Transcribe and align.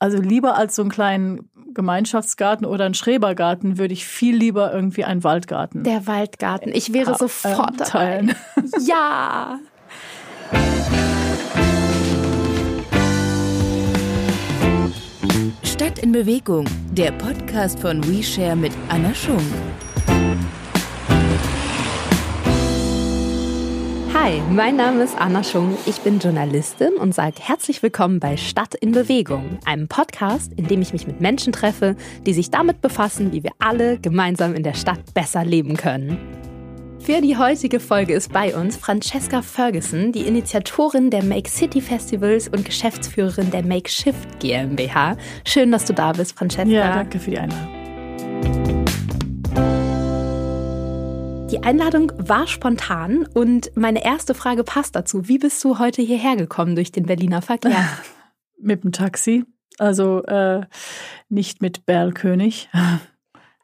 also 0.00 0.18
lieber 0.18 0.56
als 0.56 0.74
so 0.74 0.82
einen 0.82 0.90
kleinen 0.90 1.50
Gemeinschaftsgarten 1.74 2.66
oder 2.66 2.86
einen 2.86 2.94
Schrebergarten 2.94 3.78
würde 3.78 3.92
ich 3.92 4.06
viel 4.06 4.34
lieber 4.34 4.72
irgendwie 4.72 5.04
einen 5.04 5.22
Waldgarten. 5.22 5.84
Der 5.84 6.06
Waldgarten. 6.08 6.72
Ich 6.74 6.92
wäre 6.92 7.14
sofort 7.16 7.80
äh, 7.80 7.84
teilen. 7.84 8.34
Ja. 8.80 9.60
Stadt 15.62 15.98
in 16.00 16.12
Bewegung, 16.12 16.64
der 16.92 17.12
Podcast 17.12 17.78
von 17.78 18.02
WeShare 18.04 18.56
mit 18.56 18.72
Anna 18.88 19.14
Schung. 19.14 19.44
Hi, 24.22 24.42
mein 24.50 24.76
Name 24.76 25.02
ist 25.02 25.18
Anna 25.18 25.42
Schung. 25.42 25.78
Ich 25.86 26.02
bin 26.02 26.18
Journalistin 26.18 26.92
und 26.98 27.14
sage 27.14 27.36
herzlich 27.40 27.82
willkommen 27.82 28.20
bei 28.20 28.36
Stadt 28.36 28.74
in 28.74 28.92
Bewegung, 28.92 29.58
einem 29.64 29.88
Podcast, 29.88 30.52
in 30.52 30.66
dem 30.66 30.82
ich 30.82 30.92
mich 30.92 31.06
mit 31.06 31.22
Menschen 31.22 31.54
treffe, 31.54 31.96
die 32.26 32.34
sich 32.34 32.50
damit 32.50 32.82
befassen, 32.82 33.32
wie 33.32 33.42
wir 33.42 33.52
alle 33.58 33.98
gemeinsam 33.98 34.54
in 34.54 34.62
der 34.62 34.74
Stadt 34.74 35.14
besser 35.14 35.42
leben 35.42 35.74
können. 35.78 36.18
Für 36.98 37.22
die 37.22 37.38
heutige 37.38 37.80
Folge 37.80 38.12
ist 38.12 38.30
bei 38.30 38.54
uns 38.54 38.76
Francesca 38.76 39.40
Ferguson, 39.40 40.12
die 40.12 40.26
Initiatorin 40.26 41.08
der 41.08 41.24
Make 41.24 41.48
City 41.48 41.80
Festivals 41.80 42.46
und 42.46 42.66
Geschäftsführerin 42.66 43.50
der 43.50 43.64
Make 43.64 43.88
Shift 43.88 44.38
GmbH. 44.38 45.16
Schön, 45.46 45.72
dass 45.72 45.86
du 45.86 45.94
da 45.94 46.12
bist, 46.12 46.36
Francesca. 46.36 46.68
Ja, 46.68 46.92
danke 46.92 47.18
für 47.18 47.30
die 47.30 47.38
Einladung. 47.38 47.79
Die 51.50 51.64
Einladung 51.64 52.12
war 52.16 52.46
spontan 52.46 53.26
und 53.34 53.76
meine 53.76 54.04
erste 54.04 54.34
Frage 54.34 54.62
passt 54.62 54.94
dazu. 54.94 55.26
Wie 55.26 55.38
bist 55.38 55.64
du 55.64 55.80
heute 55.80 56.00
hierher 56.00 56.36
gekommen 56.36 56.76
durch 56.76 56.92
den 56.92 57.06
Berliner 57.06 57.42
Verkehr? 57.42 57.88
mit 58.60 58.84
dem 58.84 58.92
Taxi, 58.92 59.44
also 59.76 60.22
äh, 60.24 60.64
nicht 61.28 61.60
mit 61.60 61.86
Berlkönig, 61.86 62.68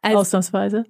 also, 0.03 0.19
ausnahmsweise. 0.19 0.85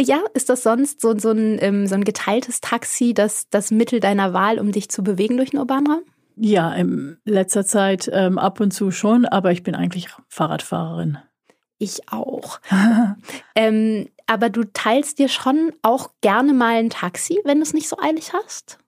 Ja, 0.00 0.24
ist 0.34 0.48
das 0.48 0.64
sonst 0.64 1.00
so, 1.00 1.16
so, 1.16 1.30
ein, 1.30 1.58
ähm, 1.60 1.86
so 1.86 1.94
ein 1.94 2.02
geteiltes 2.02 2.60
Taxi, 2.60 3.14
das, 3.14 3.48
das 3.50 3.70
Mittel 3.70 4.00
deiner 4.00 4.32
Wahl, 4.32 4.58
um 4.58 4.72
dich 4.72 4.88
zu 4.88 5.04
bewegen 5.04 5.36
durch 5.36 5.50
den 5.50 5.60
urbanen 5.60 5.86
Raum? 5.86 6.02
Ja, 6.34 6.74
in 6.74 7.18
letzter 7.24 7.64
Zeit 7.64 8.10
ähm, 8.12 8.38
ab 8.38 8.58
und 8.58 8.72
zu 8.72 8.90
schon, 8.90 9.24
aber 9.24 9.52
ich 9.52 9.62
bin 9.62 9.76
eigentlich 9.76 10.08
Fahrradfahrerin. 10.28 11.18
Ich 11.82 12.12
auch. 12.12 12.60
ähm, 13.54 14.08
aber 14.26 14.50
du 14.50 14.64
teilst 14.64 15.18
dir 15.18 15.28
schon 15.28 15.72
auch 15.80 16.10
gerne 16.20 16.52
mal 16.52 16.76
ein 16.76 16.90
Taxi, 16.90 17.40
wenn 17.44 17.56
du 17.56 17.62
es 17.62 17.72
nicht 17.72 17.88
so 17.88 17.98
eilig 17.98 18.34
hast? 18.34 18.78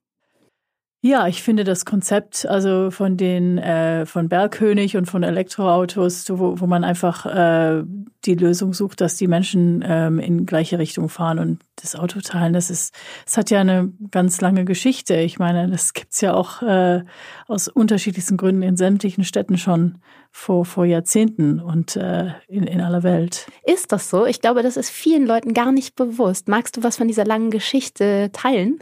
Ja, 1.05 1.27
ich 1.27 1.43
finde 1.43 1.65
das 1.65 1.85
Konzept, 1.85 2.47
also 2.47 2.93
von 2.93 3.17
den 3.17 3.59
äh, 3.59 4.07
von 4.07 4.29
Bergkönig 4.29 4.97
und 4.97 5.07
von 5.07 5.25
Elektroautos, 5.25 6.31
wo, 6.31 6.61
wo 6.61 6.67
man 6.69 6.85
einfach 6.85 7.27
äh, 7.27 7.83
die 8.25 8.37
Lösung 8.37 8.73
sucht, 8.73 9.01
dass 9.01 9.17
die 9.17 9.27
Menschen 9.27 9.85
ähm, 9.85 10.21
in 10.21 10.47
gleiche 10.47 10.79
Richtung 10.79 11.09
fahren 11.09 11.41
und 11.41 11.59
das 11.75 11.97
Auto 11.97 12.21
teilen, 12.21 12.53
das 12.53 12.71
ist, 12.71 12.95
es 13.27 13.37
hat 13.37 13.51
ja 13.51 13.61
eine 13.61 13.93
ganz 14.13 14.41
lange 14.41 14.65
Geschichte. 14.65 15.17
Ich 15.17 15.41
meine, 15.41 15.69
das 15.69 15.93
gibt's 15.93 16.21
ja 16.21 16.35
auch 16.35 16.63
äh, 16.63 17.03
aus 17.49 17.67
unterschiedlichsten 17.67 18.37
Gründen 18.37 18.63
in 18.63 18.77
sämtlichen 18.77 19.25
Städten 19.25 19.59
schon 19.59 19.99
vor, 20.31 20.65
vor 20.65 20.85
Jahrzehnten 20.85 21.59
und 21.59 21.97
äh, 21.97 22.29
in, 22.47 22.63
in 22.63 22.81
aller 22.81 23.03
Welt. 23.03 23.49
Ist 23.65 23.91
das 23.91 24.09
so? 24.09 24.25
Ich 24.25 24.41
glaube, 24.41 24.63
das 24.63 24.77
ist 24.77 24.91
vielen 24.91 25.27
Leuten 25.27 25.53
gar 25.53 25.73
nicht 25.73 25.97
bewusst. 25.97 26.47
Magst 26.47 26.77
du 26.77 26.85
was 26.85 26.97
von 26.97 27.09
dieser 27.09 27.25
langen 27.25 27.51
Geschichte 27.51 28.31
teilen? 28.33 28.79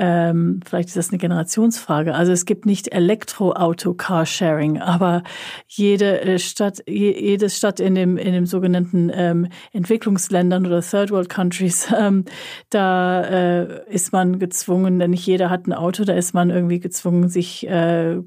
Ähm, 0.00 0.60
vielleicht 0.64 0.88
ist 0.88 0.96
das 0.96 1.08
eine 1.10 1.18
Generationsfrage. 1.18 2.14
Also 2.14 2.30
es 2.30 2.46
gibt 2.46 2.66
nicht 2.66 2.92
Elektroauto-Carsharing, 2.92 4.80
aber 4.80 5.24
jede 5.66 6.20
äh, 6.20 6.38
Stadt, 6.38 6.84
jede 6.86 7.50
Stadt 7.50 7.80
in 7.80 7.96
dem 7.96 8.16
in 8.16 8.32
dem 8.32 8.46
sogenannten 8.46 9.10
ähm, 9.12 9.48
Entwicklungsländern 9.72 10.66
oder 10.66 10.82
Third 10.82 11.10
World 11.10 11.28
Countries, 11.28 11.88
ähm, 11.98 12.24
da 12.70 13.22
äh, 13.22 13.92
ist 13.92 14.12
man 14.12 14.38
gezwungen, 14.38 15.00
denn 15.00 15.10
nicht 15.10 15.26
jeder 15.26 15.50
hat 15.50 15.66
ein 15.66 15.72
Auto, 15.72 16.04
da 16.04 16.14
ist 16.14 16.32
man 16.32 16.50
irgendwie 16.50 16.78
gezwungen, 16.78 17.28
sich 17.28 17.66
äh, 17.68 18.18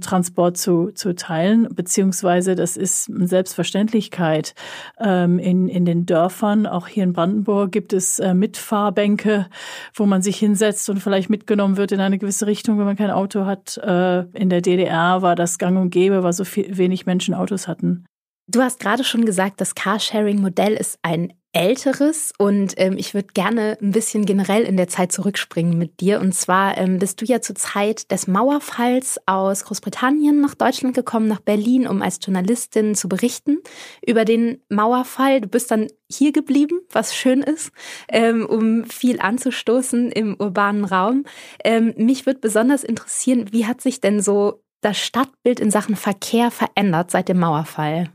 Transport 0.00 0.56
zu 0.56 0.90
zu 0.92 1.14
teilen, 1.14 1.68
beziehungsweise 1.72 2.56
das 2.56 2.76
ist 2.76 3.08
eine 3.08 3.28
Selbstverständlichkeit. 3.28 4.54
Ähm, 4.98 5.38
in 5.38 5.68
in 5.68 5.84
den 5.84 6.06
Dörfern, 6.06 6.66
auch 6.66 6.88
hier 6.88 7.04
in 7.04 7.12
Brandenburg, 7.12 7.70
gibt 7.70 7.92
es 7.92 8.18
äh, 8.18 8.34
Mitfahrbänke, 8.34 9.46
wo 9.94 10.06
man 10.06 10.22
sich 10.22 10.36
hinsetzt 10.36 10.90
und 10.90 10.98
vielleicht 10.98 11.19
vielleicht 11.20 11.30
mitgenommen 11.30 11.76
wird 11.76 11.92
in 11.92 12.00
eine 12.00 12.18
gewisse 12.18 12.46
Richtung, 12.46 12.78
wenn 12.78 12.86
man 12.86 12.96
kein 12.96 13.10
Auto 13.10 13.44
hat. 13.44 13.76
Äh, 13.76 14.20
in 14.32 14.48
der 14.48 14.62
DDR 14.62 15.20
war 15.20 15.36
das 15.36 15.58
gang 15.58 15.78
und 15.78 15.90
gäbe, 15.90 16.22
weil 16.22 16.32
so 16.32 16.44
viel, 16.44 16.78
wenig 16.78 17.04
Menschen 17.04 17.34
Autos 17.34 17.68
hatten. 17.68 18.06
Du 18.46 18.62
hast 18.62 18.80
gerade 18.80 19.04
schon 19.04 19.26
gesagt, 19.26 19.60
das 19.60 19.74
Carsharing-Modell 19.74 20.72
ist 20.74 20.98
ein 21.02 21.32
älteres 21.52 22.32
und 22.38 22.74
ähm, 22.76 22.96
ich 22.96 23.12
würde 23.12 23.28
gerne 23.34 23.76
ein 23.82 23.90
bisschen 23.90 24.24
generell 24.24 24.62
in 24.62 24.76
der 24.76 24.86
Zeit 24.86 25.10
zurückspringen 25.10 25.76
mit 25.76 26.00
dir. 26.00 26.20
Und 26.20 26.32
zwar 26.32 26.78
ähm, 26.78 27.00
bist 27.00 27.20
du 27.20 27.24
ja 27.24 27.40
zur 27.40 27.56
Zeit 27.56 28.10
des 28.12 28.28
Mauerfalls 28.28 29.20
aus 29.26 29.64
Großbritannien 29.64 30.40
nach 30.40 30.54
Deutschland 30.54 30.94
gekommen, 30.94 31.26
nach 31.26 31.40
Berlin, 31.40 31.88
um 31.88 32.02
als 32.02 32.20
Journalistin 32.22 32.94
zu 32.94 33.08
berichten 33.08 33.58
über 34.06 34.24
den 34.24 34.62
Mauerfall. 34.68 35.40
Du 35.40 35.48
bist 35.48 35.72
dann 35.72 35.88
hier 36.08 36.30
geblieben, 36.32 36.80
was 36.92 37.16
schön 37.16 37.42
ist, 37.42 37.72
ähm, 38.08 38.46
um 38.46 38.84
viel 38.84 39.20
anzustoßen 39.20 40.12
im 40.12 40.36
urbanen 40.38 40.84
Raum. 40.84 41.24
Ähm, 41.64 41.94
mich 41.96 42.26
würde 42.26 42.38
besonders 42.38 42.84
interessieren, 42.84 43.52
wie 43.52 43.66
hat 43.66 43.80
sich 43.80 44.00
denn 44.00 44.20
so 44.20 44.62
das 44.82 44.98
Stadtbild 44.98 45.58
in 45.58 45.72
Sachen 45.72 45.96
Verkehr 45.96 46.52
verändert 46.52 47.10
seit 47.10 47.28
dem 47.28 47.40
Mauerfall? 47.40 48.08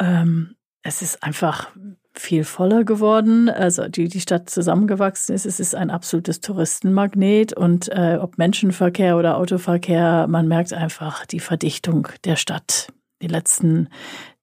Ähm, 0.00 0.56
es 0.82 1.02
ist 1.02 1.22
einfach 1.22 1.70
viel 2.12 2.44
voller 2.44 2.84
geworden. 2.84 3.48
Also 3.48 3.88
die, 3.88 4.08
die 4.08 4.20
Stadt 4.20 4.50
zusammengewachsen 4.50 5.34
ist. 5.34 5.46
Es 5.46 5.60
ist 5.60 5.74
ein 5.74 5.90
absolutes 5.90 6.40
Touristenmagnet 6.40 7.52
und 7.52 7.88
äh, 7.88 8.18
ob 8.20 8.38
Menschenverkehr 8.38 9.16
oder 9.16 9.36
Autoverkehr, 9.36 10.26
man 10.28 10.48
merkt 10.48 10.72
einfach 10.72 11.26
die 11.26 11.40
Verdichtung 11.40 12.08
der 12.24 12.36
Stadt. 12.36 12.88
Die 13.22 13.28
letzten 13.28 13.88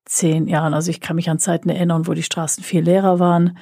zehn 0.06 0.48
Jahren. 0.48 0.74
Also 0.74 0.92
ich 0.92 1.02
kann 1.02 1.16
mich 1.16 1.30
an 1.30 1.40
Zeiten 1.40 1.70
erinnern, 1.70 2.08
wo 2.08 2.14
die 2.14 2.24
Straßen 2.24 2.64
viel 2.64 2.84
leerer 2.84 3.20
waren. 3.20 3.58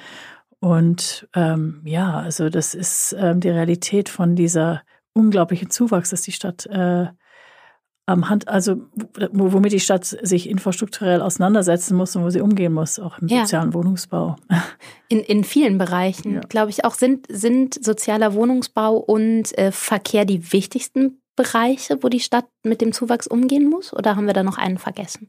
Und 0.60 1.28
ähm, 1.34 1.82
ja, 1.84 2.18
also 2.18 2.48
das 2.48 2.74
ist 2.74 3.14
ähm, 3.18 3.40
die 3.40 3.50
Realität 3.50 4.08
von 4.08 4.36
dieser 4.36 4.82
unglaublichen 5.12 5.70
Zuwachs, 5.70 6.10
dass 6.10 6.22
die 6.22 6.32
Stadt 6.32 6.66
äh, 6.66 7.06
am 8.06 8.28
Hand, 8.28 8.46
also 8.46 8.76
womit 9.32 9.72
die 9.72 9.80
Stadt 9.80 10.04
sich 10.04 10.48
infrastrukturell 10.48 11.20
auseinandersetzen 11.20 11.96
muss 11.96 12.14
und 12.14 12.22
wo 12.22 12.30
sie 12.30 12.40
umgehen 12.40 12.72
muss, 12.72 13.00
auch 13.00 13.18
im 13.18 13.26
ja. 13.26 13.40
sozialen 13.40 13.74
Wohnungsbau. 13.74 14.36
In, 15.08 15.20
in 15.20 15.44
vielen 15.44 15.78
Bereichen, 15.78 16.34
ja. 16.34 16.40
glaube 16.40 16.70
ich, 16.70 16.84
auch 16.84 16.94
sind, 16.94 17.26
sind 17.30 17.84
sozialer 17.84 18.34
Wohnungsbau 18.34 18.96
und 18.96 19.56
äh, 19.56 19.70
Verkehr 19.70 20.24
die 20.24 20.52
wichtigsten 20.52 21.22
Bereiche, 21.36 22.02
wo 22.02 22.08
die 22.08 22.18
Stadt 22.18 22.46
mit 22.64 22.80
dem 22.80 22.90
Zuwachs 22.90 23.28
umgehen 23.28 23.70
muss? 23.70 23.92
Oder 23.92 24.16
haben 24.16 24.26
wir 24.26 24.32
da 24.32 24.42
noch 24.42 24.58
einen 24.58 24.78
vergessen? 24.78 25.28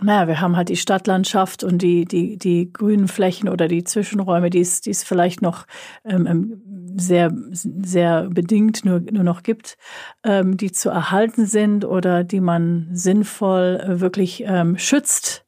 Naja, 0.00 0.28
wir 0.28 0.40
haben 0.40 0.56
halt 0.56 0.68
die 0.68 0.76
Stadtlandschaft 0.76 1.64
und 1.64 1.82
die, 1.82 2.04
die, 2.04 2.38
die 2.38 2.72
grünen 2.72 3.08
Flächen 3.08 3.48
oder 3.48 3.66
die 3.66 3.84
Zwischenräume, 3.84 4.50
die 4.50 4.60
es, 4.60 4.80
die 4.80 4.90
es 4.90 5.02
vielleicht 5.02 5.42
noch 5.42 5.66
ähm, 6.04 6.26
ähm 6.26 6.62
sehr, 7.00 7.32
sehr 7.52 8.28
bedingt 8.28 8.84
nur, 8.84 9.00
nur 9.00 9.22
noch 9.22 9.44
gibt, 9.44 9.76
ähm, 10.24 10.56
die 10.56 10.72
zu 10.72 10.90
erhalten 10.90 11.46
sind 11.46 11.84
oder 11.84 12.24
die 12.24 12.40
man 12.40 12.88
sinnvoll 12.92 13.80
äh, 13.80 14.00
wirklich 14.00 14.42
ähm, 14.44 14.76
schützt 14.78 15.44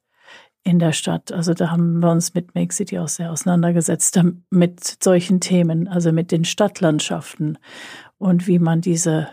in 0.63 0.79
der 0.79 0.93
Stadt. 0.93 1.31
Also 1.31 1.53
da 1.53 1.71
haben 1.71 1.99
wir 1.99 2.11
uns 2.11 2.33
mit 2.33 2.55
Make 2.55 2.73
City 2.73 2.99
auch 2.99 3.07
sehr 3.07 3.31
auseinandergesetzt, 3.31 4.19
mit 4.49 5.03
solchen 5.03 5.41
Themen, 5.41 5.87
also 5.87 6.11
mit 6.11 6.31
den 6.31 6.45
Stadtlandschaften 6.45 7.57
und 8.17 8.47
wie 8.47 8.59
man 8.59 8.81
diese 8.81 9.27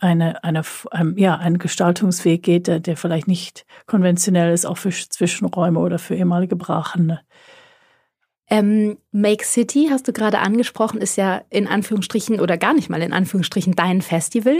eine, 0.00 0.42
eine, 0.42 0.62
ein, 0.90 1.16
ja, 1.16 1.36
einen 1.36 1.58
Gestaltungsweg 1.58 2.42
geht, 2.42 2.66
der, 2.66 2.80
der 2.80 2.96
vielleicht 2.96 3.28
nicht 3.28 3.66
konventionell 3.86 4.52
ist, 4.52 4.66
auch 4.66 4.78
für 4.78 4.90
Zwischenräume 4.90 5.78
oder 5.78 5.98
für 5.98 6.14
ehemalige 6.14 6.56
Brachende. 6.56 7.20
Ähm, 8.48 8.98
Make 9.12 9.44
City, 9.44 9.88
hast 9.90 10.08
du 10.08 10.12
gerade 10.12 10.40
angesprochen, 10.40 11.00
ist 11.00 11.16
ja 11.16 11.42
in 11.50 11.68
Anführungsstrichen 11.68 12.40
oder 12.40 12.56
gar 12.58 12.74
nicht 12.74 12.90
mal 12.90 13.02
in 13.02 13.12
Anführungsstrichen 13.12 13.76
dein 13.76 14.02
Festival. 14.02 14.56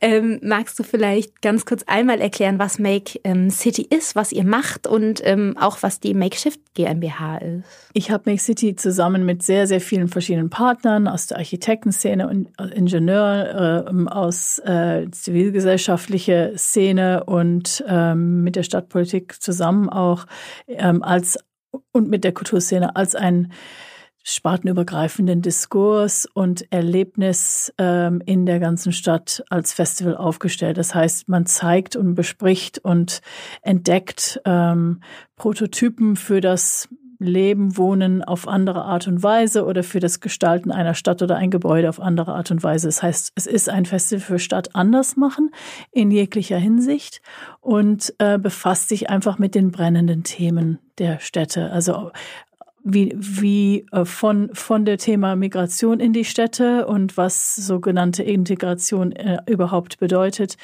Ähm, 0.00 0.38
magst 0.42 0.78
du 0.78 0.82
vielleicht 0.82 1.40
ganz 1.40 1.64
kurz 1.64 1.82
einmal 1.86 2.20
erklären, 2.20 2.58
was 2.58 2.78
Make 2.78 3.18
ähm, 3.24 3.48
City 3.48 3.82
ist, 3.82 4.16
was 4.16 4.32
ihr 4.32 4.44
macht 4.44 4.86
und 4.86 5.22
ähm, 5.24 5.56
auch 5.58 5.78
was 5.80 5.98
die 5.98 6.12
Makeshift 6.12 6.60
GmbH 6.74 7.38
ist? 7.38 7.64
Ich 7.94 8.10
habe 8.10 8.30
Make 8.30 8.42
City 8.42 8.76
zusammen 8.76 9.24
mit 9.24 9.42
sehr, 9.42 9.66
sehr 9.66 9.80
vielen 9.80 10.08
verschiedenen 10.08 10.50
Partnern 10.50 11.08
aus 11.08 11.26
der 11.26 11.38
Architektenszene 11.38 12.28
und 12.28 12.48
Ingenieur, 12.72 13.86
äh, 13.88 14.10
aus 14.10 14.58
äh, 14.58 15.10
zivilgesellschaftliche 15.10 16.52
Szene 16.56 17.24
und 17.24 17.82
ähm, 17.88 18.42
mit 18.44 18.56
der 18.56 18.64
Stadtpolitik 18.64 19.40
zusammen 19.40 19.88
auch 19.88 20.26
ähm, 20.66 21.02
als 21.02 21.38
und 21.92 22.08
mit 22.08 22.24
der 22.24 22.32
Kulturszene 22.32 22.94
als 22.94 23.14
ein 23.14 23.52
spartenübergreifenden 24.30 25.40
Diskurs 25.40 26.26
und 26.26 26.70
Erlebnis 26.70 27.72
ähm, 27.78 28.22
in 28.26 28.44
der 28.44 28.60
ganzen 28.60 28.92
Stadt 28.92 29.42
als 29.48 29.72
Festival 29.72 30.16
aufgestellt. 30.16 30.76
Das 30.76 30.94
heißt, 30.94 31.28
man 31.28 31.46
zeigt 31.46 31.96
und 31.96 32.14
bespricht 32.14 32.78
und 32.78 33.22
entdeckt 33.62 34.40
ähm, 34.44 35.00
Prototypen 35.36 36.16
für 36.16 36.40
das 36.40 36.88
Leben, 37.18 37.76
Wohnen 37.76 38.22
auf 38.22 38.46
andere 38.46 38.84
Art 38.84 39.08
und 39.08 39.22
Weise 39.22 39.64
oder 39.64 39.82
für 39.82 39.98
das 39.98 40.20
Gestalten 40.20 40.70
einer 40.70 40.94
Stadt 40.94 41.20
oder 41.20 41.36
ein 41.36 41.50
Gebäude 41.50 41.88
auf 41.88 42.00
andere 42.00 42.34
Art 42.34 42.50
und 42.52 42.62
Weise. 42.62 42.86
Das 42.86 43.02
heißt, 43.02 43.32
es 43.34 43.46
ist 43.46 43.68
ein 43.68 43.86
Festival 43.86 44.20
für 44.20 44.38
Stadt 44.38 44.76
anders 44.76 45.16
machen 45.16 45.50
in 45.90 46.12
jeglicher 46.12 46.58
Hinsicht 46.58 47.20
und 47.60 48.14
äh, 48.18 48.38
befasst 48.38 48.88
sich 48.88 49.10
einfach 49.10 49.38
mit 49.38 49.56
den 49.56 49.72
brennenden 49.72 50.22
Themen 50.22 50.78
der 50.98 51.18
Städte. 51.18 51.70
Also 51.72 52.12
wie, 52.84 53.14
wie 53.16 53.86
äh, 53.92 54.04
von, 54.04 54.50
von 54.54 54.84
der 54.84 54.98
Thema 54.98 55.36
Migration 55.36 56.00
in 56.00 56.12
die 56.12 56.24
Städte 56.24 56.86
und 56.86 57.16
was 57.16 57.56
sogenannte 57.56 58.22
Integration 58.22 59.12
äh, 59.12 59.38
überhaupt 59.46 59.98
bedeutet, 59.98 60.56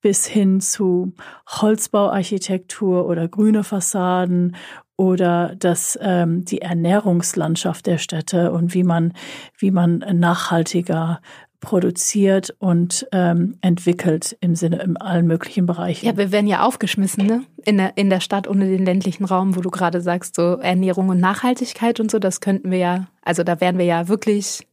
bis 0.00 0.26
hin 0.26 0.60
zu 0.60 1.12
Holzbauarchitektur 1.48 3.06
oder 3.06 3.28
grüne 3.28 3.64
Fassaden 3.64 4.56
oder 4.96 5.54
das, 5.58 5.98
ähm, 6.02 6.44
die 6.44 6.60
Ernährungslandschaft 6.60 7.86
der 7.86 7.98
Städte 7.98 8.52
und 8.52 8.74
wie 8.74 8.84
man, 8.84 9.14
wie 9.58 9.70
man 9.70 9.98
nachhaltiger 9.98 11.20
produziert 11.60 12.54
und 12.58 13.06
ähm, 13.12 13.58
entwickelt 13.60 14.36
im 14.40 14.54
Sinne 14.54 14.82
in 14.82 14.96
allen 14.96 15.26
möglichen 15.26 15.66
Bereichen. 15.66 16.06
Ja, 16.06 16.16
wir 16.16 16.32
werden 16.32 16.46
ja 16.46 16.64
aufgeschmissen, 16.64 17.26
ne? 17.26 17.44
In 17.64 17.76
der, 17.76 17.96
in 17.96 18.08
der 18.08 18.20
Stadt 18.20 18.48
ohne 18.48 18.66
den 18.66 18.84
ländlichen 18.84 19.24
Raum, 19.24 19.56
wo 19.56 19.60
du 19.60 19.70
gerade 19.70 20.00
sagst, 20.00 20.34
so 20.34 20.56
Ernährung 20.56 21.10
und 21.10 21.20
Nachhaltigkeit 21.20 22.00
und 22.00 22.10
so, 22.10 22.18
das 22.18 22.40
könnten 22.40 22.70
wir 22.70 22.78
ja, 22.78 23.08
also 23.22 23.42
da 23.42 23.60
wären 23.60 23.76
wir 23.76 23.84
ja 23.84 24.08
wirklich, 24.08 24.66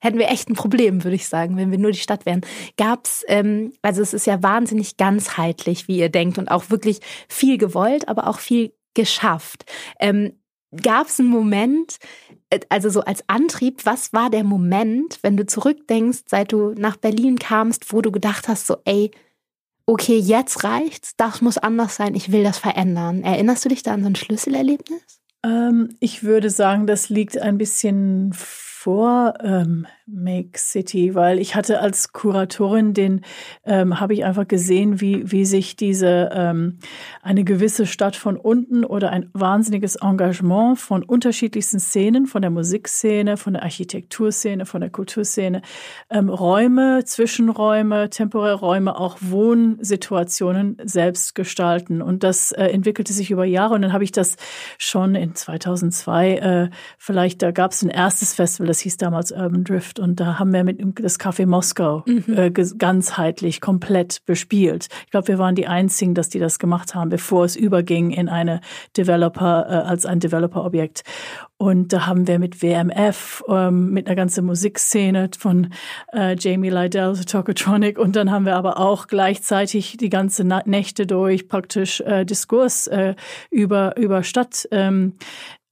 hätten 0.00 0.18
wir 0.18 0.30
echt 0.30 0.48
ein 0.48 0.54
Problem, 0.54 1.04
würde 1.04 1.16
ich 1.16 1.28
sagen, 1.28 1.58
wenn 1.58 1.70
wir 1.70 1.78
nur 1.78 1.92
die 1.92 1.98
Stadt 1.98 2.24
wären. 2.24 2.40
Gab's, 2.78 3.22
ähm, 3.28 3.72
also 3.82 4.00
es 4.00 4.14
ist 4.14 4.26
ja 4.26 4.42
wahnsinnig 4.42 4.96
ganzheitlich, 4.96 5.88
wie 5.88 5.98
ihr 5.98 6.08
denkt 6.08 6.38
und 6.38 6.50
auch 6.50 6.70
wirklich 6.70 7.00
viel 7.28 7.58
gewollt, 7.58 8.08
aber 8.08 8.28
auch 8.28 8.38
viel 8.38 8.72
geschafft. 8.94 9.66
Ähm, 10.00 10.32
Gab 10.82 11.08
es 11.08 11.20
einen 11.20 11.28
Moment, 11.28 11.98
äh, 12.50 12.60
also 12.68 12.88
so 12.90 13.00
als 13.00 13.24
Antrieb, 13.28 13.84
was 13.84 14.12
war 14.12 14.30
der 14.30 14.44
Moment, 14.44 15.18
wenn 15.22 15.36
du 15.36 15.46
zurückdenkst, 15.46 16.24
seit 16.26 16.52
du 16.52 16.74
nach 16.76 16.96
Berlin 16.96 17.38
kamst, 17.38 17.92
wo 17.92 18.00
du 18.00 18.10
gedacht 18.10 18.48
hast, 18.48 18.66
so, 18.66 18.76
ey, 18.84 19.10
okay, 19.86 20.16
jetzt 20.16 20.64
reicht's, 20.64 21.16
das 21.16 21.40
muss 21.40 21.58
anders 21.58 21.96
sein, 21.96 22.14
ich 22.14 22.32
will 22.32 22.42
das 22.42 22.58
verändern. 22.58 23.22
Erinnerst 23.22 23.64
du 23.64 23.68
dich 23.68 23.82
da 23.82 23.92
an 23.92 24.02
so 24.02 24.08
ein 24.08 24.16
Schlüsselerlebnis? 24.16 25.20
Ähm, 25.44 25.94
ich 26.00 26.22
würde 26.22 26.50
sagen, 26.50 26.86
das 26.86 27.10
liegt 27.10 27.38
ein 27.38 27.58
bisschen 27.58 28.32
vor 28.32 29.34
ähm, 29.42 29.86
Make 30.06 30.58
City, 30.58 31.14
weil 31.14 31.38
ich 31.38 31.54
hatte 31.54 31.80
als 31.80 32.12
Kuratorin 32.12 32.92
den, 32.92 33.22
ähm, 33.64 34.00
habe 34.00 34.12
ich 34.12 34.26
einfach 34.26 34.46
gesehen, 34.46 35.00
wie, 35.00 35.32
wie 35.32 35.46
sich 35.46 35.76
diese, 35.76 36.28
ähm, 36.30 36.78
eine 37.22 37.42
gewisse 37.42 37.86
Stadt 37.86 38.14
von 38.14 38.36
unten 38.36 38.84
oder 38.84 39.10
ein 39.10 39.30
wahnsinniges 39.32 39.96
Engagement 39.96 40.78
von 40.78 41.02
unterschiedlichsten 41.04 41.80
Szenen, 41.80 42.26
von 42.26 42.42
der 42.42 42.50
Musikszene, 42.50 43.38
von 43.38 43.54
der 43.54 43.62
Architekturszene, 43.62 44.66
von 44.66 44.82
der 44.82 44.90
Kulturszene, 44.90 45.62
ähm, 46.10 46.28
Räume, 46.28 47.04
Zwischenräume, 47.06 48.10
temporäre 48.10 48.56
Räume, 48.56 48.98
auch 48.98 49.16
Wohnsituationen 49.22 50.76
selbst 50.84 51.34
gestalten. 51.34 52.02
Und 52.02 52.24
das 52.24 52.52
äh, 52.52 52.66
entwickelte 52.66 53.14
sich 53.14 53.30
über 53.30 53.46
Jahre 53.46 53.74
und 53.74 53.80
dann 53.80 53.94
habe 53.94 54.04
ich 54.04 54.12
das 54.12 54.36
schon 54.76 55.14
in 55.14 55.34
2002, 55.34 56.34
äh, 56.34 56.70
vielleicht, 56.98 57.40
da 57.40 57.52
gab 57.52 57.72
es 57.72 57.82
ein 57.82 57.88
erstes 57.88 58.34
Festival, 58.34 58.66
das 58.66 58.80
hieß 58.80 58.98
damals 58.98 59.32
Urban 59.32 59.64
Drift 59.64 59.93
Gesellschaft 59.94 59.98
und 59.98 60.20
da 60.20 60.38
haben 60.38 60.52
wir 60.52 60.64
mit 60.64 60.80
das 61.00 61.18
Café 61.18 61.46
Moskau 61.46 62.02
mhm. 62.06 62.24
äh, 62.36 62.50
ganzheitlich 62.50 63.60
komplett 63.60 64.24
bespielt. 64.26 64.88
Ich 65.04 65.10
glaube, 65.10 65.28
wir 65.28 65.38
waren 65.38 65.54
die 65.54 65.66
einzigen, 65.66 66.14
dass 66.14 66.28
die 66.28 66.38
das 66.38 66.58
gemacht 66.58 66.94
haben, 66.94 67.10
bevor 67.10 67.44
es 67.44 67.56
überging 67.56 68.10
in 68.10 68.28
eine 68.28 68.60
Developer 68.96 69.66
äh, 69.68 69.88
als 69.88 70.06
ein 70.06 70.20
Developer-Objekt. 70.20 71.02
Und 71.56 71.92
da 71.92 72.06
haben 72.06 72.26
wir 72.26 72.38
mit 72.38 72.62
WMF, 72.62 73.42
ähm, 73.48 73.90
mit 73.90 74.06
einer 74.06 74.16
ganzen 74.16 74.44
Musikszene 74.44 75.30
von 75.38 75.72
äh, 76.12 76.36
Jamie 76.38 76.70
Lydell, 76.70 77.14
Tokotronic 77.24 77.98
und 77.98 78.16
dann 78.16 78.30
haben 78.30 78.44
wir 78.44 78.56
aber 78.56 78.78
auch 78.78 79.06
gleichzeitig 79.06 79.96
die 79.96 80.10
ganze 80.10 80.44
Nächte 80.44 81.06
durch 81.06 81.48
praktisch 81.48 82.00
äh, 82.00 82.24
Diskurs 82.24 82.86
äh, 82.88 83.14
über, 83.50 83.96
über 83.96 84.24
Stadt 84.24 84.68
ähm, 84.72 85.14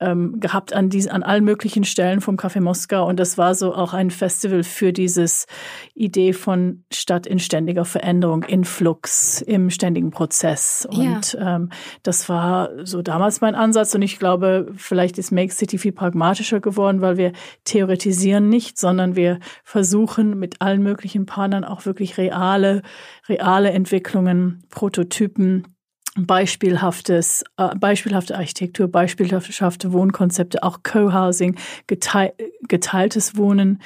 ähm, 0.03 0.41
gehabt 0.41 0.73
an, 0.73 0.91
diesen, 0.91 1.11
an 1.11 1.23
allen 1.23 1.45
möglichen 1.45 1.85
Stellen 1.85 2.21
vom 2.21 2.37
Café 2.37 2.61
Moskau. 2.61 3.07
Und 3.07 3.19
das 3.21 3.39
war 3.39 3.55
so 3.55 3.75
auch 3.75 3.95
ein 3.95 4.11
Festival 4.11 4.63
für 4.63 4.93
dieses 4.93 5.47
Idee 5.95 6.33
von 6.33 6.85
Stadt 6.93 7.27
in 7.27 7.39
ständiger 7.39 7.85
Veränderung, 7.85 8.43
in 8.43 8.65
Flux, 8.65 9.41
im 9.43 9.71
ständigen 9.71 10.11
Prozess. 10.11 10.87
Und 10.91 11.33
ja. 11.35 11.57
ähm, 11.57 11.71
das 12.03 12.29
war 12.29 12.71
so 12.85 13.03
damals 13.03 13.41
mein 13.41 13.55
Ansatz. 13.55 13.95
Und 13.95 14.03
ich 14.03 14.19
glaube, 14.19 14.73
vielleicht 14.77 15.19
ist 15.19 15.31
Make 15.31 15.53
City 15.53 15.79
viel 15.79 15.93
pragmatischer 15.93 16.61
geworden, 16.61 17.01
weil 17.01 17.17
wir 17.17 17.33
theoretisieren 17.65 18.49
nicht, 18.49 18.79
sondern 18.79 19.17
wir 19.17 19.39
versuchen 19.65 20.39
mit 20.39 20.61
allen 20.61 20.83
möglichen 20.83 21.27
Partnern 21.27 21.65
auch 21.65 21.87
wirklich 21.87 22.19
reale, 22.19 22.83
reale 23.29 23.71
Entwicklungen, 23.71 24.65
Prototypen 24.71 25.67
beispielhaftes, 26.15 27.43
äh, 27.57 27.75
beispielhafte 27.75 28.37
Architektur, 28.37 28.89
beispielhafte 28.89 29.93
Wohnkonzepte, 29.93 30.63
auch 30.63 30.81
Co-Housing, 30.83 31.57
geteil, 31.87 32.35
geteiltes 32.69 33.37
Wohnen, 33.37 33.81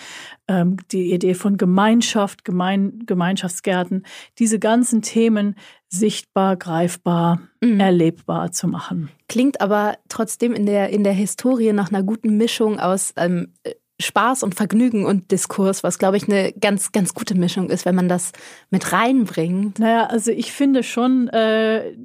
ähm, 0.49 0.77
die 0.91 1.13
Idee 1.13 1.35
von 1.35 1.57
Gemeinschaft, 1.57 2.45
Gemein, 2.45 3.05
Gemeinschaftsgärten, 3.07 4.05
diese 4.39 4.59
ganzen 4.59 5.03
Themen 5.03 5.55
sichtbar, 5.89 6.57
greifbar, 6.57 7.41
mhm. 7.61 7.79
erlebbar 7.79 8.51
zu 8.51 8.67
machen. 8.67 9.11
Klingt 9.29 9.61
aber 9.61 9.97
trotzdem 10.09 10.53
in 10.53 10.67
der, 10.67 10.91
in 10.91 11.05
der 11.05 11.13
Historie 11.13 11.73
nach 11.73 11.91
einer 11.91 12.03
guten 12.03 12.37
Mischung 12.37 12.81
aus 12.81 13.13
ähm, 13.17 13.53
Spaß 14.01 14.43
und 14.43 14.55
Vergnügen 14.55 15.07
und 15.07 15.31
Diskurs, 15.31 15.83
was 15.83 15.99
glaube 15.99 16.17
ich 16.17 16.29
eine 16.29 16.53
ganz, 16.53 16.93
ganz 16.93 17.15
gute 17.15 17.35
Mischung 17.35 17.71
ist, 17.71 17.87
wenn 17.87 17.95
man 17.95 18.09
das 18.09 18.33
mit 18.71 18.93
reinbringt. 18.93 19.79
Naja, 19.79 20.07
also 20.07 20.31
ich 20.31 20.53
finde 20.53 20.83
schon, 20.83 21.29
äh, 21.29 21.97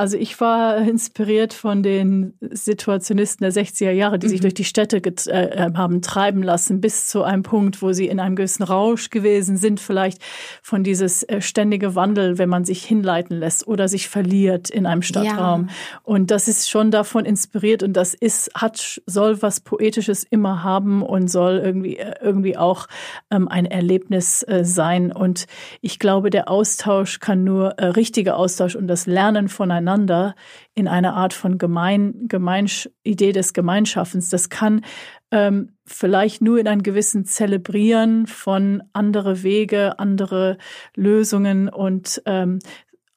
also 0.00 0.16
ich 0.16 0.40
war 0.40 0.78
inspiriert 0.78 1.52
von 1.52 1.82
den 1.82 2.32
Situationisten 2.40 3.44
der 3.44 3.52
60er 3.52 3.90
Jahre, 3.90 4.18
die 4.18 4.28
mhm. 4.28 4.30
sich 4.30 4.40
durch 4.40 4.54
die 4.54 4.64
Städte 4.64 4.96
äh, 4.96 5.30
äh, 5.30 5.74
haben 5.74 6.00
treiben 6.00 6.42
lassen, 6.42 6.80
bis 6.80 7.06
zu 7.06 7.22
einem 7.22 7.42
Punkt, 7.42 7.82
wo 7.82 7.92
sie 7.92 8.06
in 8.06 8.18
einem 8.18 8.34
gewissen 8.34 8.62
Rausch 8.62 9.10
gewesen 9.10 9.58
sind, 9.58 9.78
vielleicht 9.78 10.22
von 10.62 10.84
dieses 10.84 11.22
äh, 11.24 11.42
ständige 11.42 11.96
Wandel, 11.96 12.38
wenn 12.38 12.48
man 12.48 12.64
sich 12.64 12.82
hinleiten 12.82 13.38
lässt 13.38 13.68
oder 13.68 13.88
sich 13.88 14.08
verliert 14.08 14.70
in 14.70 14.86
einem 14.86 15.02
Stadtraum. 15.02 15.66
Ja. 15.68 15.74
Und 16.02 16.30
das 16.30 16.48
ist 16.48 16.70
schon 16.70 16.90
davon 16.90 17.26
inspiriert 17.26 17.82
und 17.82 17.92
das 17.92 18.14
ist, 18.14 18.52
hat, 18.54 19.02
soll 19.04 19.42
was 19.42 19.60
Poetisches 19.60 20.24
immer 20.24 20.64
haben 20.64 21.02
und 21.02 21.30
soll 21.30 21.60
irgendwie, 21.62 21.98
äh, 21.98 22.14
irgendwie 22.22 22.56
auch 22.56 22.86
ähm, 23.30 23.48
ein 23.48 23.66
Erlebnis 23.66 24.44
äh, 24.44 24.64
sein. 24.64 25.12
Und 25.12 25.46
ich 25.82 25.98
glaube, 25.98 26.30
der 26.30 26.48
Austausch 26.48 27.20
kann 27.20 27.44
nur, 27.44 27.72
äh, 27.72 27.84
richtiger 27.84 28.38
Austausch 28.38 28.76
und 28.76 28.88
das 28.88 29.04
Lernen 29.04 29.50
voneinander 29.50 29.89
miteinander 29.90 30.34
in 30.74 30.88
einer 30.88 31.14
Art 31.14 31.32
von 31.32 31.58
Gemein, 31.58 32.26
Gemeinsch 32.28 32.88
Idee 33.02 33.32
des 33.32 33.52
Gemeinschaffens. 33.52 34.30
Das 34.30 34.48
kann 34.48 34.82
ähm, 35.30 35.72
vielleicht 35.84 36.42
nur 36.42 36.58
in 36.58 36.68
einem 36.68 36.82
gewissen 36.82 37.24
Zelebrieren 37.24 38.26
von 38.26 38.82
andere 38.92 39.42
Wege, 39.42 39.98
andere 39.98 40.58
Lösungen 40.94 41.68
und 41.68 42.22
ähm, 42.26 42.60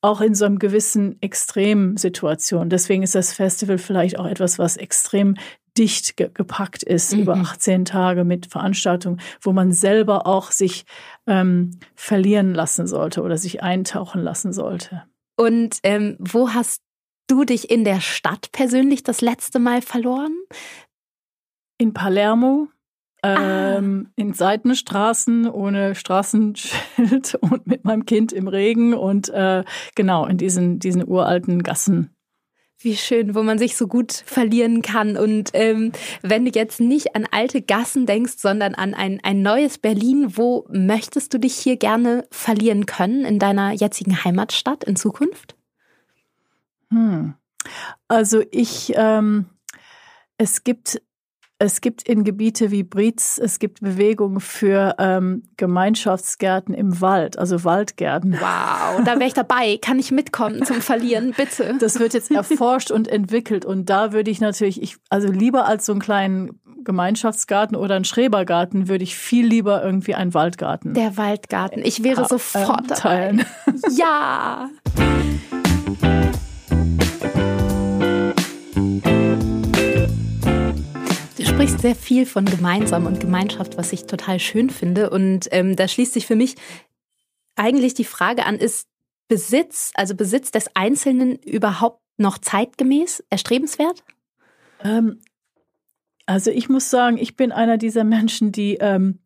auch 0.02 0.20
in 0.20 0.36
so 0.36 0.46
einem 0.46 0.60
gewissen 0.60 1.22
Extremsituation. 1.22 2.70
Deswegen 2.70 3.04
ist 3.04 3.16
das 3.16 3.34
Festival 3.34 3.78
vielleicht 3.78 4.20
auch 4.20 4.26
etwas, 4.26 4.60
was 4.60 4.76
extrem 4.76 5.36
dicht 5.78 6.18
ge 6.18 6.30
gepackt 6.32 6.84
ist 6.84 7.14
mhm. 7.14 7.22
über 7.22 7.36
18 7.36 7.86
Tage 7.86 8.26
mit 8.26 8.48
Veranstaltungen, 8.48 9.22
wo 9.42 9.54
man 9.54 9.72
selber 9.72 10.28
auch 10.28 10.52
sich 10.52 10.86
ähm, 11.26 11.80
verlieren 11.96 12.54
lassen 12.54 12.86
sollte 12.86 13.22
oder 13.22 13.38
sich 13.38 13.64
eintauchen 13.64 14.22
lassen 14.22 14.54
sollte. 14.54 15.04
Und 15.36 15.80
ähm, 15.84 16.18
wo 16.20 16.54
hast 16.54 16.82
du 17.28 17.44
dich 17.44 17.70
in 17.70 17.84
der 17.84 18.02
Stadt 18.02 18.52
persönlich 18.52 19.04
das 19.04 19.22
letzte 19.22 19.60
Mal 19.60 19.82
verloren? 19.82 20.36
In 21.78 21.94
Palermo. 21.94 22.68
Ah. 23.22 23.78
Ähm, 23.78 24.10
in 24.18 24.34
Seitenstraßen 24.34 25.50
ohne 25.50 25.96
Straßenschild 25.96 27.36
und 27.42 27.66
mit 27.66 27.86
meinem 27.86 28.06
Kind 28.06 28.34
im 28.34 28.50
Regen 28.50 28.94
und 28.94 29.30
äh, 29.30 29.64
genau 29.96 30.26
in 30.26 30.38
diesen, 30.38 30.80
diesen 30.80 31.08
uralten 31.08 31.64
Gassen 31.64 32.13
wie 32.84 32.96
schön, 32.96 33.36
wo 33.36 33.44
man 33.44 33.58
sich 33.58 33.76
so 33.76 33.88
gut 33.88 34.12
verlieren 34.12 34.82
kann. 34.82 35.18
Und 35.18 35.52
ähm, 35.54 35.92
wenn 36.22 36.46
du 36.46 36.52
jetzt 36.54 36.80
nicht 36.80 37.16
an 37.16 37.28
alte 37.32 37.62
Gassen 37.62 38.06
denkst, 38.06 38.36
sondern 38.38 38.76
an 38.76 38.94
ein, 38.94 39.20
ein 39.24 39.42
neues 39.42 39.78
Berlin, 39.78 40.38
wo 40.38 40.66
möchtest 40.70 41.34
du 41.34 41.40
dich 41.40 41.56
hier 41.56 41.78
gerne 41.78 42.26
verlieren 42.32 42.86
können 42.86 43.26
in 43.26 43.40
deiner 43.40 43.72
jetzigen 43.72 44.24
Heimatstadt 44.24 44.84
in 44.84 44.96
Zukunft? 44.96 45.56
Hm. 46.90 47.36
Also 48.08 48.44
ich, 48.52 48.94
ähm, 48.96 49.46
es 50.38 50.64
gibt 50.64 51.02
es 51.60 51.82
gibt 51.82 52.08
in 52.08 52.24
Gebiete 52.24 52.72
wie 52.72 52.84
Brietz, 52.84 53.40
es 53.42 53.60
gibt 53.60 53.80
Bewegungen 53.82 54.40
für 54.40 54.96
ähm, 55.00 55.44
Gemeinschaftsgärten 55.58 56.74
im 56.74 57.00
Wald, 57.00 57.38
also 57.38 57.64
Waldgärten. 57.64 58.34
Wow, 58.34 59.04
da 59.06 59.14
wäre 59.14 59.26
ich 59.26 59.34
dabei. 59.34 59.78
Kann 59.82 60.00
ich 60.00 60.12
mitkommen 60.12 60.66
zum 60.66 60.82
Verlieren, 60.82 61.34
bitte? 61.36 61.76
Das 61.80 62.00
wird 62.00 62.14
jetzt 62.14 62.32
erforscht 62.32 62.92
und 62.92 63.08
entwickelt 63.08 63.66
und 63.66 63.90
da 63.90 64.12
würde 64.12 64.32
ich 64.32 64.42
natürlich, 64.42 64.82
ich, 64.82 64.98
also 65.10 65.32
lieber 65.32 65.66
als 65.66 65.86
so 65.86 65.94
einen 65.94 66.02
kleinen 66.02 66.60
Gemeinschaftsgarten 66.84 67.78
oder 67.78 67.96
einen 67.96 68.06
Schrebergarten, 68.06 68.88
würde 68.88 69.04
ich 69.04 69.16
viel 69.16 69.46
lieber 69.46 69.84
irgendwie 69.84 70.16
einen 70.16 70.34
Waldgarten. 70.34 70.94
Der 70.94 71.18
Waldgarten. 71.18 71.82
Ich 71.86 72.04
wäre 72.04 72.26
sofort 72.28 72.90
dabei. 72.90 73.00
Teilen. 73.00 73.46
Ja. 73.96 74.70
Sprichst 81.64 81.80
sehr 81.80 81.96
viel 81.96 82.26
von 82.26 82.44
gemeinsam 82.44 83.06
und 83.06 83.22
Gemeinschaft, 83.22 83.78
was 83.78 83.94
ich 83.94 84.06
total 84.06 84.38
schön 84.38 84.70
finde. 84.70 85.10
Und 85.10 85.48
ähm, 85.52 85.78
da 85.78 85.88
schließt 85.88 86.12
sich 86.12 86.28
für 86.28 86.36
mich 86.36 86.56
eigentlich 87.56 87.94
die 87.94 88.04
Frage 88.04 88.46
an, 88.46 88.58
ist 88.58 88.90
Besitz, 89.30 89.94
also 89.94 90.14
Besitz 90.14 90.52
des 90.52 90.76
Einzelnen 90.76 91.38
überhaupt 91.38 92.02
noch 92.18 92.38
zeitgemäß, 92.38 93.24
erstrebenswert? 93.30 94.04
Ähm, 94.84 95.22
also 96.26 96.52
ich 96.52 96.68
muss 96.68 96.90
sagen, 96.90 97.18
ich 97.18 97.38
bin 97.38 97.54
einer 97.54 97.78
dieser 97.78 98.04
Menschen, 98.04 98.52
die 98.52 98.76
ähm, 98.82 99.20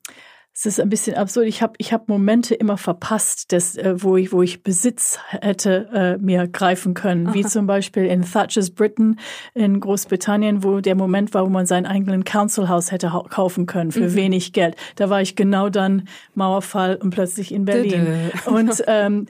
es 0.60 0.66
ist 0.66 0.80
ein 0.80 0.90
bisschen 0.90 1.16
absurd. 1.16 1.46
Ich 1.46 1.62
habe 1.62 1.74
ich 1.78 1.94
hab 1.94 2.10
Momente 2.10 2.56
immer 2.56 2.78
verpasst, 2.78 3.52
des, 3.52 3.78
äh, 3.78 3.94
wo, 4.02 4.18
ich, 4.18 4.32
wo 4.32 4.42
ich 4.42 4.64
Besitz 4.64 5.20
hätte 5.28 5.88
äh, 5.94 6.18
mir 6.18 6.48
greifen 6.48 6.96
können. 6.96 7.28
Aha. 7.28 7.34
Wie 7.36 7.46
zum 7.46 7.68
Beispiel 7.68 8.06
in 8.06 8.24
Thatcher's 8.24 8.72
Britain 8.72 9.20
in 9.54 9.80
Großbritannien, 9.80 10.64
wo 10.64 10.80
der 10.80 10.96
Moment 10.96 11.36
war, 11.36 11.46
wo 11.46 11.50
man 11.50 11.68
seinen 11.68 11.86
eigenen 11.86 12.24
Council 12.24 12.70
House 12.70 12.92
hätte 12.92 13.12
kaufen 13.30 13.68
können 13.68 13.92
für 13.92 14.10
mhm. 14.10 14.16
wenig 14.16 14.52
Geld. 14.52 14.76
Da 14.96 15.12
war 15.12 15.22
ich 15.22 15.36
genau 15.36 15.70
dann 15.70 16.08
Mauerfall 16.34 16.96
und 16.96 17.12
plötzlich 17.12 17.54
in 17.54 17.66
Berlin. 17.66 18.32
Und 18.48 18.84
ähm, 18.88 19.28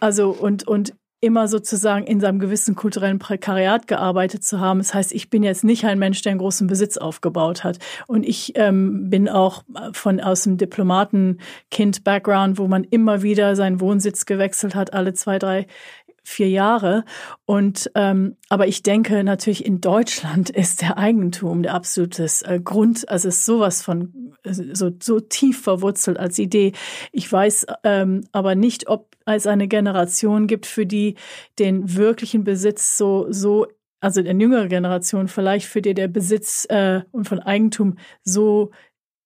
also 0.00 0.30
und 0.30 0.66
und 0.66 0.94
immer 1.20 1.48
sozusagen 1.48 2.06
in 2.06 2.20
seinem 2.20 2.38
gewissen 2.38 2.74
kulturellen 2.74 3.18
Prekariat 3.18 3.86
gearbeitet 3.86 4.42
zu 4.42 4.58
haben. 4.58 4.78
Das 4.78 4.94
heißt, 4.94 5.12
ich 5.12 5.28
bin 5.28 5.42
jetzt 5.42 5.64
nicht 5.64 5.84
ein 5.84 5.98
Mensch, 5.98 6.22
der 6.22 6.30
einen 6.30 6.38
großen 6.38 6.66
Besitz 6.66 6.96
aufgebaut 6.96 7.62
hat. 7.62 7.78
Und 8.06 8.24
ich 8.24 8.52
ähm, 8.56 9.10
bin 9.10 9.28
auch 9.28 9.62
von 9.92 10.20
aus 10.20 10.44
dem 10.44 10.56
Diplomatenkind-Background, 10.56 12.58
wo 12.58 12.68
man 12.68 12.84
immer 12.84 13.22
wieder 13.22 13.54
seinen 13.54 13.80
Wohnsitz 13.80 14.24
gewechselt 14.24 14.74
hat, 14.74 14.94
alle 14.94 15.12
zwei, 15.12 15.38
drei 15.38 15.66
vier 16.30 16.48
Jahre. 16.48 17.04
Und 17.44 17.90
ähm, 17.94 18.36
aber 18.48 18.66
ich 18.66 18.82
denke 18.82 19.22
natürlich 19.24 19.64
in 19.64 19.80
Deutschland 19.80 20.50
ist 20.50 20.82
der 20.82 20.98
Eigentum 20.98 21.62
der 21.62 21.74
absolutes 21.74 22.42
äh, 22.42 22.60
Grund, 22.62 23.08
also 23.08 23.28
ist 23.28 23.44
sowas 23.44 23.82
von 23.82 24.34
äh, 24.44 24.52
so 24.52 24.90
so 25.00 25.20
tief 25.20 25.62
verwurzelt 25.62 26.18
als 26.18 26.38
Idee. 26.38 26.72
Ich 27.12 27.30
weiß 27.30 27.66
ähm, 27.84 28.22
aber 28.32 28.54
nicht, 28.54 28.88
ob 28.88 29.16
es 29.26 29.46
eine 29.46 29.68
Generation 29.68 30.46
gibt, 30.46 30.66
für 30.66 30.86
die 30.86 31.16
den 31.58 31.96
wirklichen 31.96 32.44
Besitz 32.44 32.96
so 32.96 33.26
so 33.30 33.66
also 34.00 34.22
der 34.22 34.34
jüngere 34.34 34.68
Generation 34.68 35.28
vielleicht 35.28 35.66
für 35.66 35.82
die 35.82 35.94
der 35.94 36.08
Besitz 36.08 36.66
äh, 36.70 37.02
und 37.12 37.28
von 37.28 37.38
Eigentum 37.38 37.96
so 38.24 38.70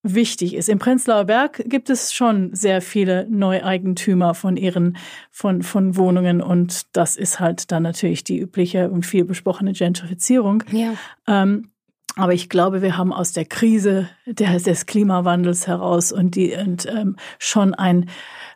wichtig 0.04 0.54
ist. 0.54 0.68
Im 0.68 0.78
Prenzlauer 0.78 1.25
Berg 1.25 1.64
gibt 1.66 1.90
es 1.90 2.12
schon 2.12 2.54
sehr 2.54 2.80
viele 2.82 3.26
Neueigentümer 3.28 4.34
von 4.34 4.56
ihren 4.56 4.96
von 5.30 5.62
von 5.62 5.96
Wohnungen 5.96 6.40
und 6.40 6.94
das 6.96 7.16
ist 7.16 7.40
halt 7.40 7.73
dann 7.73 7.82
natürlich 7.82 8.23
die 8.23 8.38
übliche 8.38 8.90
und 8.90 9.04
viel 9.06 9.25
besprochene 9.25 9.73
Gentrifizierung. 9.73 10.62
Ja. 10.70 10.92
Ähm, 11.26 11.70
aber 12.16 12.32
ich 12.32 12.49
glaube, 12.49 12.80
wir 12.80 12.96
haben 12.96 13.12
aus 13.12 13.32
der 13.32 13.44
Krise 13.44 14.08
der, 14.25 14.58
des 14.61 14.87
Klimawandels 14.87 15.66
heraus 15.66 16.12
und 16.12 16.37
die 16.37 16.54
und, 16.54 16.87
ähm, 16.87 17.16
schon 17.40 17.75
ein 17.75 18.08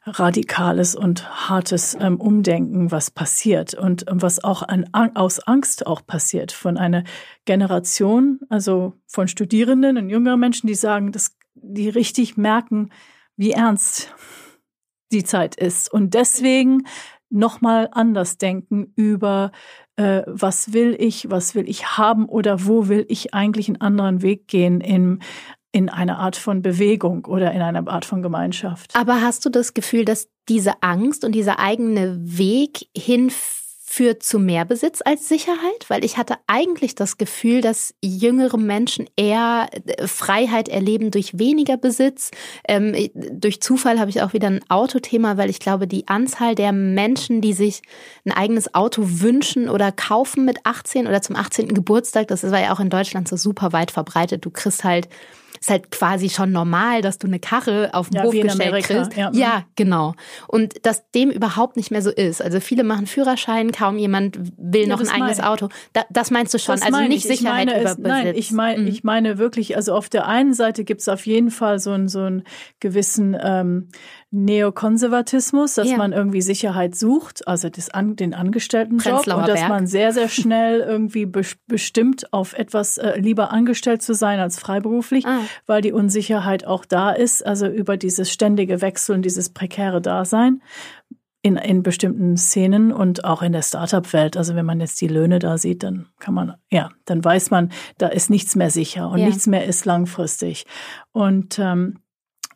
radikales 0.04 0.94
und 0.94 1.48
hartes 1.48 1.96
ähm, 2.00 2.20
Umdenken, 2.20 2.92
was 2.92 3.10
passiert 3.10 3.74
und 3.74 4.06
was 4.08 4.42
auch 4.42 4.62
an, 4.62 4.86
aus 4.92 5.40
Angst 5.40 5.86
auch 5.86 6.06
passiert 6.06 6.52
von 6.52 6.76
einer 6.76 7.04
Generation, 7.46 8.40
also 8.48 8.94
von 9.06 9.28
Studierenden 9.28 9.96
und 9.96 10.08
jüngeren 10.08 10.40
Menschen, 10.40 10.68
die 10.68 10.74
sagen, 10.74 11.12
dass 11.12 11.37
die 11.62 11.88
richtig 11.88 12.36
merken, 12.36 12.90
wie 13.36 13.52
ernst 13.52 14.14
die 15.12 15.24
Zeit 15.24 15.56
ist 15.56 15.92
und 15.92 16.14
deswegen 16.14 16.86
nochmal 17.30 17.88
anders 17.92 18.38
denken 18.38 18.92
über 18.96 19.52
äh, 19.96 20.22
was 20.26 20.72
will 20.72 20.96
ich, 20.98 21.30
was 21.30 21.54
will 21.54 21.68
ich 21.68 21.98
haben 21.98 22.26
oder 22.26 22.66
wo 22.66 22.88
will 22.88 23.04
ich 23.08 23.34
eigentlich 23.34 23.68
einen 23.68 23.80
anderen 23.80 24.22
Weg 24.22 24.48
gehen 24.48 24.80
im 24.80 25.20
in 25.70 25.90
eine 25.90 26.16
Art 26.16 26.36
von 26.36 26.62
Bewegung 26.62 27.26
oder 27.26 27.52
in 27.52 27.60
eine 27.60 27.86
Art 27.88 28.06
von 28.06 28.22
Gemeinschaft. 28.22 28.96
Aber 28.96 29.20
hast 29.20 29.44
du 29.44 29.50
das 29.50 29.74
Gefühl, 29.74 30.06
dass 30.06 30.30
diese 30.48 30.82
Angst 30.82 31.24
und 31.24 31.32
dieser 31.32 31.58
eigene 31.58 32.18
Weg 32.22 32.88
hin 32.96 33.30
führt 33.90 34.22
zu 34.22 34.38
mehr 34.38 34.66
Besitz 34.66 35.00
als 35.02 35.28
Sicherheit? 35.28 35.88
Weil 35.88 36.04
ich 36.04 36.18
hatte 36.18 36.34
eigentlich 36.46 36.94
das 36.94 37.16
Gefühl, 37.16 37.62
dass 37.62 37.94
jüngere 38.02 38.58
Menschen 38.58 39.08
eher 39.16 39.68
äh, 39.86 40.06
Freiheit 40.06 40.68
erleben 40.68 41.10
durch 41.10 41.38
weniger 41.38 41.78
Besitz. 41.78 42.30
Ähm, 42.68 42.94
durch 43.14 43.62
Zufall 43.62 43.98
habe 43.98 44.10
ich 44.10 44.20
auch 44.20 44.34
wieder 44.34 44.48
ein 44.48 44.60
Autothema, 44.68 45.38
weil 45.38 45.48
ich 45.48 45.58
glaube, 45.58 45.86
die 45.86 46.06
Anzahl 46.06 46.54
der 46.54 46.72
Menschen, 46.72 47.40
die 47.40 47.54
sich 47.54 47.80
ein 48.26 48.32
eigenes 48.32 48.74
Auto 48.74 49.02
wünschen 49.04 49.70
oder 49.70 49.90
kaufen 49.90 50.44
mit 50.44 50.58
18 50.64 51.06
oder 51.06 51.22
zum 51.22 51.36
18. 51.36 51.68
Geburtstag, 51.68 52.28
das 52.28 52.42
war 52.42 52.60
ja 52.60 52.74
auch 52.74 52.80
in 52.80 52.90
Deutschland 52.90 53.26
so 53.26 53.36
super 53.36 53.72
weit 53.72 53.90
verbreitet. 53.90 54.44
Du 54.44 54.50
kriegst 54.50 54.84
halt 54.84 55.08
ist 55.60 55.70
halt 55.70 55.90
quasi 55.90 56.28
schon 56.28 56.52
normal, 56.52 57.02
dass 57.02 57.18
du 57.18 57.26
eine 57.26 57.38
Karre 57.38 57.90
auf 57.92 58.10
dem 58.10 58.16
ja, 58.16 58.22
Hof 58.24 58.32
gestellt 58.32 58.84
kriegst. 58.84 59.16
Ja. 59.16 59.30
ja, 59.32 59.64
genau. 59.76 60.14
Und 60.46 60.86
dass 60.86 61.10
dem 61.10 61.30
überhaupt 61.30 61.76
nicht 61.76 61.90
mehr 61.90 62.02
so 62.02 62.10
ist. 62.10 62.42
Also 62.42 62.60
viele 62.60 62.84
machen 62.84 63.06
Führerschein, 63.06 63.72
kaum 63.72 63.98
jemand 63.98 64.38
will 64.56 64.82
ja, 64.82 64.88
noch 64.88 65.00
ein 65.00 65.08
eigenes 65.08 65.40
Auto. 65.40 65.68
Da, 65.92 66.04
das 66.10 66.30
meinst 66.30 66.54
du 66.54 66.58
schon, 66.58 66.76
das 66.76 66.82
also 66.82 67.00
nicht 67.00 67.24
ich. 67.24 67.38
Sicherheit 67.38 67.68
ich 67.68 67.74
über 67.74 67.94
Besitz. 67.94 68.06
Nein, 68.06 68.34
ich 68.34 68.52
meine, 68.52 68.82
mhm. 68.82 68.88
ich 68.88 69.04
meine 69.04 69.38
wirklich, 69.38 69.76
also 69.76 69.94
auf 69.94 70.08
der 70.08 70.26
einen 70.26 70.54
Seite 70.54 70.84
gibt 70.84 71.00
es 71.00 71.08
auf 71.08 71.26
jeden 71.26 71.50
Fall 71.50 71.78
so 71.78 71.92
einen 71.92 72.08
so 72.08 72.20
einen 72.20 72.44
gewissen 72.80 73.36
ähm, 73.40 73.88
Neokonservatismus, 74.30 75.74
dass 75.74 75.90
ja. 75.90 75.96
man 75.96 76.12
irgendwie 76.12 76.42
Sicherheit 76.42 76.94
sucht, 76.94 77.48
also 77.48 77.70
das 77.70 77.88
an, 77.88 78.14
den 78.14 78.34
Angestelltenjob 78.34 79.26
und 79.26 79.48
dass 79.48 79.68
man 79.68 79.86
sehr, 79.86 80.12
sehr 80.12 80.28
schnell 80.28 80.80
irgendwie 80.80 81.24
be 81.24 81.42
bestimmt 81.66 82.32
auf 82.32 82.52
etwas 82.52 82.98
äh, 82.98 83.18
lieber 83.18 83.52
angestellt 83.52 84.02
zu 84.02 84.12
sein 84.12 84.38
als 84.38 84.58
freiberuflich, 84.58 85.24
ah. 85.24 85.40
weil 85.66 85.80
die 85.80 85.92
Unsicherheit 85.92 86.66
auch 86.66 86.84
da 86.84 87.10
ist, 87.10 87.44
also 87.46 87.66
über 87.66 87.96
dieses 87.96 88.30
ständige 88.30 88.82
Wechseln, 88.82 89.22
dieses 89.22 89.48
prekäre 89.48 90.02
Dasein 90.02 90.60
in, 91.40 91.56
in 91.56 91.82
bestimmten 91.82 92.36
Szenen 92.36 92.92
und 92.92 93.24
auch 93.24 93.42
in 93.42 93.52
der 93.52 93.62
Startup-Welt. 93.62 94.36
Also 94.36 94.54
wenn 94.54 94.66
man 94.66 94.80
jetzt 94.80 95.00
die 95.00 95.08
Löhne 95.08 95.38
da 95.38 95.56
sieht, 95.56 95.82
dann 95.82 96.08
kann 96.18 96.34
man, 96.34 96.54
ja, 96.70 96.90
dann 97.06 97.24
weiß 97.24 97.50
man, 97.50 97.70
da 97.96 98.08
ist 98.08 98.28
nichts 98.28 98.56
mehr 98.56 98.70
sicher 98.70 99.08
und 99.10 99.20
ja. 99.20 99.26
nichts 99.26 99.46
mehr 99.46 99.64
ist 99.64 99.86
langfristig. 99.86 100.66
Und 101.12 101.58
ähm, 101.58 102.00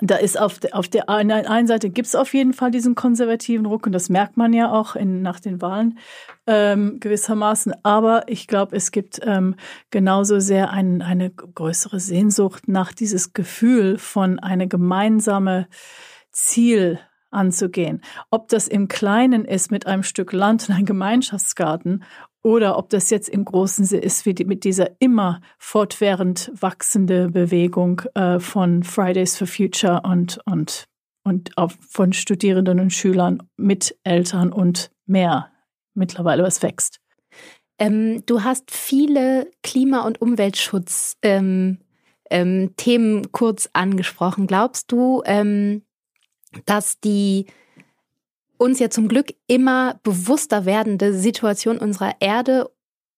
da 0.00 0.16
ist 0.16 0.38
auf 0.38 0.58
der, 0.58 0.74
auf 0.74 0.88
der 0.88 1.08
einen 1.08 1.66
Seite 1.66 1.90
gibt 1.90 2.08
es 2.08 2.14
auf 2.14 2.34
jeden 2.34 2.54
Fall 2.54 2.70
diesen 2.70 2.94
konservativen 2.94 3.66
Ruck 3.66 3.86
und 3.86 3.92
das 3.92 4.08
merkt 4.08 4.36
man 4.36 4.52
ja 4.52 4.72
auch 4.72 4.96
in, 4.96 5.22
nach 5.22 5.38
den 5.38 5.60
Wahlen 5.60 5.98
ähm, 6.46 6.98
gewissermaßen. 6.98 7.74
Aber 7.84 8.28
ich 8.28 8.48
glaube, 8.48 8.74
es 8.74 8.90
gibt 8.90 9.20
ähm, 9.22 9.54
genauso 9.90 10.40
sehr 10.40 10.70
ein, 10.70 11.02
eine 11.02 11.30
größere 11.30 12.00
Sehnsucht 12.00 12.68
nach 12.68 12.92
dieses 12.92 13.32
Gefühl 13.32 13.98
von 13.98 14.38
eine 14.38 14.66
gemeinsame 14.66 15.68
Ziel 16.32 16.98
anzugehen. 17.30 18.02
Ob 18.30 18.48
das 18.48 18.68
im 18.68 18.88
Kleinen 18.88 19.44
ist 19.44 19.70
mit 19.70 19.86
einem 19.86 20.02
Stück 20.02 20.32
Land 20.32 20.68
und 20.68 20.74
einem 20.74 20.86
Gemeinschaftsgarten 20.86 22.04
oder 22.42 22.76
ob 22.76 22.90
das 22.90 23.10
jetzt 23.10 23.28
im 23.28 23.44
großen 23.44 23.84
ist, 23.98 24.26
wie 24.26 24.34
die, 24.34 24.44
mit 24.44 24.64
dieser 24.64 24.90
immer 25.00 25.40
fortwährend 25.58 26.50
wachsende 26.60 27.28
Bewegung 27.28 28.02
äh, 28.14 28.40
von 28.40 28.82
Fridays 28.82 29.38
for 29.38 29.46
Future 29.46 30.02
und, 30.04 30.40
und, 30.44 30.88
und 31.24 31.56
auch 31.56 31.72
von 31.88 32.12
Studierenden 32.12 32.80
und 32.80 32.92
Schülern 32.92 33.42
mit 33.56 33.96
Eltern 34.02 34.52
und 34.52 34.90
mehr 35.06 35.50
mittlerweile 35.94 36.42
was 36.42 36.62
wächst. 36.62 36.98
Ähm, 37.78 38.24
du 38.26 38.42
hast 38.42 38.70
viele 38.70 39.50
Klima- 39.62 40.04
und 40.06 40.20
Umweltschutz-Themen 40.20 41.78
ähm, 42.30 42.70
ähm, 42.84 43.22
kurz 43.32 43.70
angesprochen. 43.72 44.46
Glaubst 44.46 44.90
du, 44.90 45.22
ähm, 45.26 45.82
dass 46.66 47.00
die 47.00 47.46
uns 48.62 48.78
ja 48.78 48.90
zum 48.90 49.08
Glück 49.08 49.34
immer 49.48 49.98
bewusster 50.04 50.64
werdende 50.64 51.12
Situation 51.12 51.78
unserer 51.78 52.14
Erde 52.20 52.70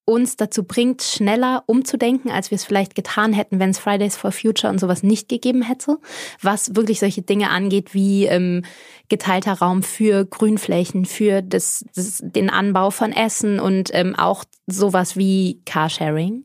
uns 0.06 0.36
dazu 0.36 0.64
bringt, 0.64 1.02
schneller 1.02 1.64
umzudenken, 1.66 2.30
als 2.30 2.50
wir 2.50 2.56
es 2.56 2.64
vielleicht 2.64 2.94
getan 2.94 3.32
hätten, 3.32 3.58
wenn 3.58 3.70
es 3.70 3.78
Fridays 3.78 4.16
for 4.16 4.32
Future 4.32 4.70
und 4.70 4.78
sowas 4.78 5.02
nicht 5.02 5.28
gegeben 5.28 5.62
hätte, 5.62 5.98
was 6.42 6.76
wirklich 6.76 7.00
solche 7.00 7.22
Dinge 7.22 7.50
angeht 7.50 7.94
wie 7.94 8.26
ähm, 8.26 8.64
geteilter 9.08 9.54
Raum 9.54 9.82
für 9.82 10.26
Grünflächen, 10.26 11.06
für 11.06 11.42
das, 11.42 11.84
das, 11.94 12.22
den 12.22 12.50
Anbau 12.50 12.90
von 12.90 13.12
Essen 13.12 13.60
und 13.60 13.90
ähm, 13.94 14.14
auch 14.14 14.44
sowas 14.66 15.16
wie 15.16 15.62
Carsharing? 15.64 16.44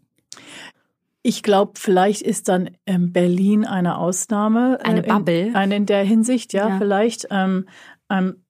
Ich 1.21 1.43
glaube, 1.43 1.73
vielleicht 1.75 2.21
ist 2.21 2.47
dann 2.47 2.69
ähm, 2.85 3.11
Berlin 3.11 3.65
eine 3.65 3.97
Ausnahme. 3.97 4.79
Eine 4.83 5.03
äh, 5.03 5.07
Bubble. 5.07 5.47
In, 5.47 5.55
eine 5.55 5.75
in 5.75 5.85
der 5.85 6.03
Hinsicht, 6.03 6.53
ja, 6.53 6.69
Ja. 6.69 6.77
vielleicht. 6.77 7.27
Ähm, 7.29 7.65
ähm, 8.09 8.43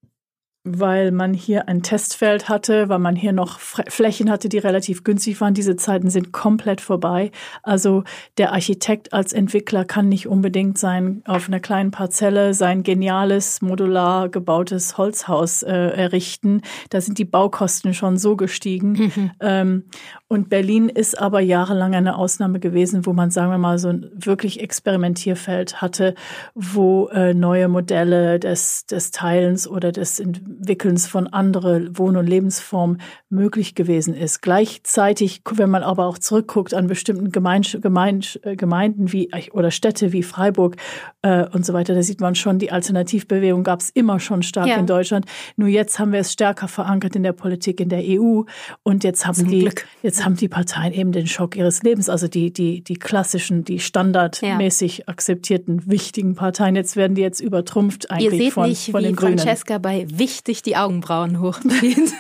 weil 0.65 1.11
man 1.11 1.33
hier 1.33 1.69
ein 1.69 1.83
Testfeld 1.83 2.49
hatte, 2.49 2.89
weil 2.89 2.99
man 2.99 3.15
hier 3.15 3.31
noch 3.31 3.59
Flächen 3.59 4.29
hatte, 4.29 4.49
die 4.49 4.57
relativ 4.57 5.03
günstig 5.05 5.39
waren. 5.39 5.53
Diese 5.53 5.77
Zeiten 5.77 6.09
sind 6.09 6.33
komplett 6.33 6.81
vorbei. 6.81 7.31
Also 7.63 8.03
der 8.37 8.51
Architekt 8.51 9.13
als 9.13 9.31
Entwickler 9.31 9.85
kann 9.85 10.09
nicht 10.09 10.27
unbedingt 10.27 10.77
sein 10.77 11.23
auf 11.25 11.47
einer 11.47 11.61
kleinen 11.61 11.91
Parzelle 11.91 12.53
sein 12.53 12.83
geniales 12.83 13.61
modular 13.61 14.27
gebautes 14.27 14.97
Holzhaus 14.97 15.63
äh, 15.63 15.71
errichten. 15.71 16.61
Da 16.89 16.99
sind 16.99 17.17
die 17.19 17.25
Baukosten 17.25 17.93
schon 17.93 18.17
so 18.17 18.35
gestiegen. 18.35 19.11
Ähm, 19.41 19.85
und 20.27 20.49
Berlin 20.49 20.89
ist 20.89 21.19
aber 21.19 21.39
jahrelang 21.39 21.95
eine 21.95 22.17
Ausnahme 22.17 22.59
gewesen, 22.59 23.05
wo 23.05 23.13
man, 23.13 23.31
sagen 23.31 23.51
wir 23.51 23.57
mal, 23.57 23.79
so 23.79 23.89
ein 23.89 24.09
wirklich 24.13 24.59
Experimentierfeld 24.59 25.81
hatte, 25.81 26.13
wo 26.53 27.07
äh, 27.07 27.33
neue 27.33 27.67
Modelle 27.67 28.39
des, 28.39 28.85
des 28.85 29.11
Teilens 29.11 29.67
oder 29.67 29.91
des 29.91 30.21
Entwickelns 30.59 31.07
von 31.07 31.27
andere 31.27 31.89
Wohn- 31.97 32.17
und 32.17 32.27
Lebensformen 32.27 33.01
möglich 33.29 33.75
gewesen 33.75 34.13
ist. 34.13 34.41
Gleichzeitig, 34.41 35.41
wenn 35.51 35.69
man 35.69 35.83
aber 35.83 36.05
auch 36.05 36.17
zurückguckt 36.17 36.73
an 36.73 36.87
bestimmten 36.87 37.31
Gemein 37.31 37.61
Gemein 37.81 38.21
Gemeinden 38.55 39.11
wie 39.11 39.29
oder 39.51 39.71
Städte 39.71 40.11
wie 40.13 40.23
Freiburg 40.23 40.75
äh, 41.21 41.45
und 41.47 41.65
so 41.65 41.73
weiter, 41.73 41.93
da 41.93 42.01
sieht 42.03 42.21
man 42.21 42.35
schon, 42.35 42.57
die 42.59 42.71
Alternativbewegung 42.71 43.63
gab 43.63 43.81
es 43.81 43.89
immer 43.89 44.19
schon 44.19 44.41
stark 44.43 44.67
Ja. 44.67 44.77
in 44.77 44.87
Deutschland. 44.87 45.25
Nur 45.55 45.67
jetzt 45.67 45.99
haben 45.99 46.11
wir 46.11 46.19
es 46.19 46.31
stärker 46.31 46.67
verankert 46.67 47.15
in 47.15 47.23
der 47.23 47.33
Politik 47.33 47.79
in 47.79 47.89
der 47.89 48.01
EU 48.03 48.43
und 48.83 49.03
jetzt 49.03 49.25
haben 49.27 49.35
Zum 49.35 49.49
die 49.49 49.59
Glück. 49.61 49.85
jetzt 50.01 50.25
haben 50.25 50.35
die 50.35 50.47
Parteien 50.47 50.93
eben 50.93 51.11
den 51.11 51.27
Schock 51.27 51.55
ihres 51.55 51.83
Lebens, 51.83 52.09
also 52.09 52.27
die 52.27 52.51
die 52.51 52.81
die 52.83 52.95
klassischen, 52.95 53.63
die 53.65 53.79
standardmäßig 53.79 55.07
akzeptierten 55.09 55.89
wichtigen 55.89 56.35
Parteien. 56.35 56.75
Jetzt 56.75 56.95
werden 56.95 57.15
die 57.15 57.21
jetzt 57.21 57.39
übertrumpft 57.39 58.05
Ihr 58.05 58.11
eigentlich 58.11 58.39
seht 58.45 58.53
von 58.53 58.69
nicht, 58.69 58.91
von 58.91 59.01
wie. 59.03 59.37
Francesca 59.39 59.77
bei 59.77 60.05
wichtig 60.09 60.38
die 60.43 60.75
Augenbrauen 60.75 61.39
hochzieht. 61.39 62.13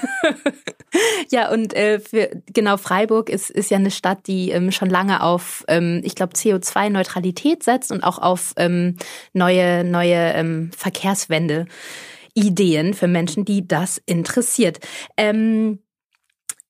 ja, 1.29 1.51
und 1.51 1.73
äh, 1.73 1.99
für, 1.99 2.29
genau, 2.53 2.77
Freiburg 2.77 3.29
ist, 3.29 3.49
ist 3.49 3.71
ja 3.71 3.77
eine 3.77 3.91
Stadt, 3.91 4.27
die 4.27 4.51
ähm, 4.51 4.71
schon 4.71 4.89
lange 4.89 5.23
auf, 5.23 5.63
ähm, 5.67 6.01
ich 6.03 6.15
glaube, 6.15 6.33
CO2-Neutralität 6.33 7.63
setzt 7.63 7.91
und 7.91 8.03
auch 8.03 8.19
auf 8.19 8.53
ähm, 8.57 8.97
neue, 9.33 9.83
neue 9.83 10.33
ähm, 10.33 10.71
Verkehrswende. 10.75 11.65
Ideen 12.35 12.93
für 12.93 13.07
Menschen, 13.07 13.43
die 13.43 13.67
das 13.67 14.01
interessiert. 14.05 14.79
Ähm, 15.17 15.79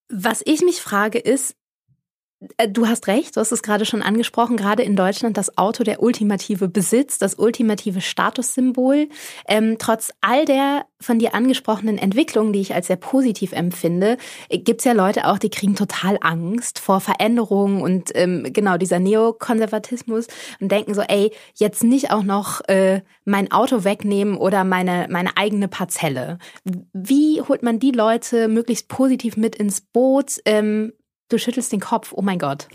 was 0.10 0.42
ich 0.46 0.62
mich 0.62 0.82
frage 0.82 1.20
ist, 1.20 1.56
Du 2.42 2.88
hast 2.88 3.08
recht, 3.08 3.36
du 3.36 3.42
hast 3.42 3.52
es 3.52 3.64
gerade 3.64 3.86
schon 3.86 4.02
angesprochen, 4.02 4.56
gerade 4.56 4.82
in 4.82 4.96
Deutschland 4.96 5.36
das 5.36 5.58
Auto 5.58 5.84
der 5.84 6.02
ultimative 6.02 6.70
Besitz, 6.70 7.18
das 7.18 7.36
ultimative 7.36 8.00
Statussymbol. 8.00 9.10
Ähm, 9.46 9.76
trotz 9.78 10.12
all 10.22 10.46
der 10.46 10.86
von 11.02 11.20
dir 11.20 11.36
angesprochenen 11.36 11.98
Entwicklungen, 11.98 12.54
die 12.54 12.62
ich 12.62 12.74
als 12.74 12.88
sehr 12.88 12.96
positiv 12.96 13.52
empfinde, 13.52 14.16
gibt 14.50 14.80
es 14.80 14.86
ja 14.86 14.94
Leute 14.94 15.28
auch, 15.28 15.38
die 15.38 15.50
kriegen 15.50 15.76
total 15.76 16.18
Angst 16.22 16.80
vor 16.80 17.02
Veränderungen 17.02 17.82
und 17.82 18.12
ähm, 18.16 18.48
genau 18.54 18.78
dieser 18.78 19.00
Neokonservatismus 19.00 20.28
und 20.62 20.72
denken 20.72 20.94
so, 20.94 21.02
ey, 21.02 21.34
jetzt 21.56 21.84
nicht 21.84 22.12
auch 22.12 22.24
noch 22.24 22.62
äh, 22.70 23.02
mein 23.26 23.52
Auto 23.52 23.84
wegnehmen 23.84 24.38
oder 24.38 24.64
meine, 24.64 25.08
meine 25.10 25.36
eigene 25.36 25.68
Parzelle. 25.68 26.38
Wie 26.94 27.42
holt 27.42 27.64
man 27.64 27.80
die 27.80 27.92
Leute 27.92 28.48
möglichst 28.48 28.88
positiv 28.88 29.36
mit 29.36 29.58
ins 29.58 29.82
Boot? 29.82 30.38
Ähm, 30.46 30.94
Du 31.30 31.38
schüttelst 31.38 31.72
den 31.72 31.80
Kopf. 31.80 32.14
Oh 32.16 32.22
mein 32.22 32.40
Gott. 32.40 32.68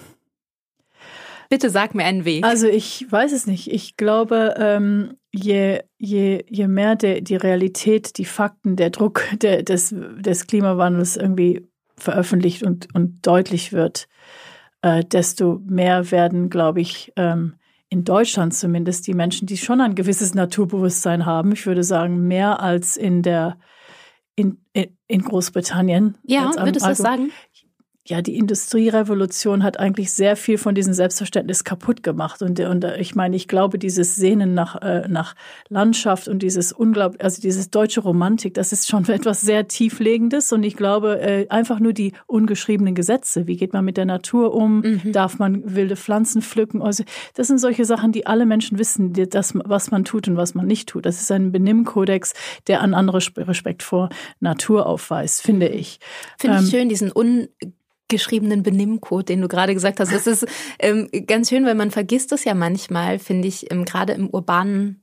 Bitte 1.50 1.70
sag 1.70 1.94
mir 1.94 2.04
einen 2.04 2.24
Weg. 2.24 2.44
Also 2.44 2.66
ich 2.66 3.06
weiß 3.10 3.32
es 3.32 3.46
nicht. 3.46 3.70
Ich 3.70 3.96
glaube, 3.96 4.54
ähm, 4.58 5.16
je, 5.30 5.80
je, 5.98 6.44
je 6.48 6.68
mehr 6.68 6.96
de, 6.96 7.20
die 7.20 7.36
Realität, 7.36 8.18
die 8.18 8.24
Fakten, 8.24 8.76
der 8.76 8.90
Druck 8.90 9.22
der, 9.42 9.62
des, 9.62 9.94
des 9.94 10.46
Klimawandels 10.46 11.16
irgendwie 11.16 11.66
veröffentlicht 11.96 12.62
und, 12.62 12.88
und 12.94 13.26
deutlich 13.26 13.72
wird, 13.72 14.08
äh, 14.82 15.04
desto 15.04 15.60
mehr 15.64 16.10
werden, 16.10 16.50
glaube 16.50 16.80
ich, 16.80 17.12
ähm, 17.16 17.54
in 17.88 18.04
Deutschland 18.04 18.54
zumindest 18.54 19.06
die 19.06 19.14
Menschen, 19.14 19.46
die 19.46 19.56
schon 19.56 19.80
ein 19.80 19.94
gewisses 19.94 20.34
Naturbewusstsein 20.34 21.26
haben, 21.26 21.52
ich 21.52 21.66
würde 21.66 21.84
sagen, 21.84 22.26
mehr 22.26 22.60
als 22.60 22.96
in 22.96 23.22
der 23.22 23.58
in, 24.36 24.58
in, 25.06 25.22
Großbritannien. 25.22 26.18
ja, 26.24 26.50
würdest 26.56 26.84
du 26.84 26.88
das 26.88 26.98
sagen? 26.98 27.30
Ja, 28.06 28.20
die 28.20 28.36
Industrierevolution 28.36 29.62
hat 29.62 29.80
eigentlich 29.80 30.12
sehr 30.12 30.36
viel 30.36 30.58
von 30.58 30.74
diesem 30.74 30.92
Selbstverständnis 30.92 31.64
kaputt 31.64 32.02
gemacht. 32.02 32.42
Und, 32.42 32.60
und 32.60 32.84
äh, 32.84 33.00
ich 33.00 33.14
meine, 33.14 33.34
ich 33.34 33.48
glaube, 33.48 33.78
dieses 33.78 34.14
Sehnen 34.14 34.52
nach, 34.52 34.82
äh, 34.82 35.08
nach 35.08 35.34
Landschaft 35.70 36.28
und 36.28 36.42
dieses 36.42 36.70
unglaublich, 36.72 37.22
also 37.24 37.40
dieses 37.40 37.70
deutsche 37.70 38.02
Romantik, 38.02 38.52
das 38.54 38.72
ist 38.72 38.88
schon 38.88 39.04
etwas 39.08 39.40
sehr 39.40 39.68
tieflegendes. 39.68 40.52
Und 40.52 40.64
ich 40.64 40.76
glaube, 40.76 41.18
äh, 41.20 41.48
einfach 41.48 41.80
nur 41.80 41.94
die 41.94 42.12
ungeschriebenen 42.26 42.94
Gesetze. 42.94 43.46
Wie 43.46 43.56
geht 43.56 43.72
man 43.72 43.84
mit 43.86 43.96
der 43.96 44.04
Natur 44.04 44.52
um? 44.54 44.82
Darf 45.12 45.38
man 45.38 45.74
wilde 45.74 45.96
Pflanzen 45.96 46.42
pflücken? 46.42 46.82
Also, 46.82 47.04
das 47.34 47.46
sind 47.46 47.58
solche 47.58 47.86
Sachen, 47.86 48.12
die 48.12 48.26
alle 48.26 48.44
Menschen 48.44 48.78
wissen, 48.78 49.14
die, 49.14 49.26
das, 49.26 49.54
was 49.64 49.90
man 49.90 50.04
tut 50.04 50.28
und 50.28 50.36
was 50.36 50.54
man 50.54 50.66
nicht 50.66 50.90
tut. 50.90 51.06
Das 51.06 51.22
ist 51.22 51.32
ein 51.32 51.52
Benimmkodex, 51.52 52.34
der 52.66 52.82
an 52.82 52.92
andere 52.92 53.18
Sp- 53.24 53.48
Respekt 53.48 53.82
vor 53.82 54.10
Natur 54.40 54.86
aufweist, 54.86 55.40
finde 55.40 55.68
ich. 55.68 56.00
Finde 56.38 56.58
ich 56.58 56.64
Ähm, 56.64 56.70
schön, 56.70 56.88
diesen 56.90 57.10
ungeschriebenen 58.14 58.62
Benimmcode, 58.62 59.28
den 59.28 59.40
du 59.40 59.48
gerade 59.48 59.74
gesagt 59.74 59.98
hast. 59.98 60.12
Es 60.12 60.28
ist 60.28 60.46
ähm, 60.78 61.08
ganz 61.26 61.48
schön, 61.48 61.66
weil 61.66 61.74
man 61.74 61.90
vergisst 61.90 62.30
es 62.30 62.44
ja 62.44 62.54
manchmal, 62.54 63.18
finde 63.18 63.48
ich, 63.48 63.72
ähm, 63.72 63.84
gerade 63.84 64.12
im 64.12 64.30
urbanen 64.30 65.00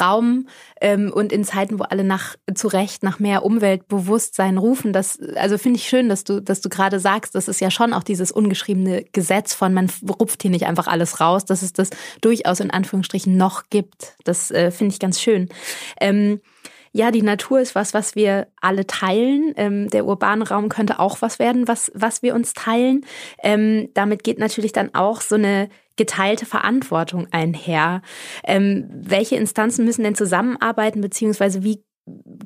Raum 0.00 0.46
ähm, 0.80 1.12
und 1.12 1.32
in 1.32 1.44
Zeiten, 1.44 1.78
wo 1.80 1.84
alle 1.84 2.04
nach 2.04 2.36
zu 2.54 2.68
Recht 2.68 3.02
nach 3.02 3.18
mehr 3.18 3.44
Umweltbewusstsein 3.44 4.58
rufen. 4.58 4.92
Das, 4.92 5.18
also 5.34 5.58
finde 5.58 5.78
ich 5.78 5.88
schön, 5.88 6.08
dass 6.08 6.22
du, 6.22 6.40
dass 6.40 6.60
du 6.60 6.68
gerade 6.68 7.00
sagst, 7.00 7.34
das 7.34 7.48
ist 7.48 7.60
ja 7.60 7.70
schon 7.70 7.92
auch 7.92 8.04
dieses 8.04 8.30
ungeschriebene 8.30 9.04
Gesetz 9.12 9.54
von 9.54 9.74
man 9.74 9.90
rupft 10.20 10.42
hier 10.42 10.50
nicht 10.52 10.66
einfach 10.66 10.86
alles 10.86 11.20
raus, 11.20 11.44
dass 11.44 11.62
es 11.62 11.72
das 11.72 11.90
durchaus 12.20 12.60
in 12.60 12.70
Anführungsstrichen 12.70 13.36
noch 13.36 13.64
gibt. 13.70 14.14
Das 14.24 14.52
äh, 14.52 14.70
finde 14.70 14.92
ich 14.92 15.00
ganz 15.00 15.20
schön. 15.20 15.48
Ähm, 16.00 16.40
ja, 16.96 17.10
die 17.10 17.22
Natur 17.22 17.60
ist 17.60 17.74
was, 17.74 17.92
was 17.92 18.16
wir 18.16 18.46
alle 18.60 18.86
teilen. 18.86 19.52
Ähm, 19.56 19.88
der 19.90 20.06
urbane 20.06 20.48
Raum 20.48 20.70
könnte 20.70 20.98
auch 20.98 21.20
was 21.20 21.38
werden, 21.38 21.68
was, 21.68 21.92
was 21.94 22.22
wir 22.22 22.34
uns 22.34 22.54
teilen. 22.54 23.04
Ähm, 23.42 23.90
damit 23.92 24.24
geht 24.24 24.38
natürlich 24.38 24.72
dann 24.72 24.94
auch 24.94 25.20
so 25.20 25.34
eine 25.34 25.68
geteilte 25.96 26.46
Verantwortung 26.46 27.26
einher. 27.32 28.00
Ähm, 28.44 28.88
welche 28.90 29.36
Instanzen 29.36 29.84
müssen 29.84 30.04
denn 30.04 30.14
zusammenarbeiten, 30.14 31.02
beziehungsweise 31.02 31.62
wie 31.62 31.84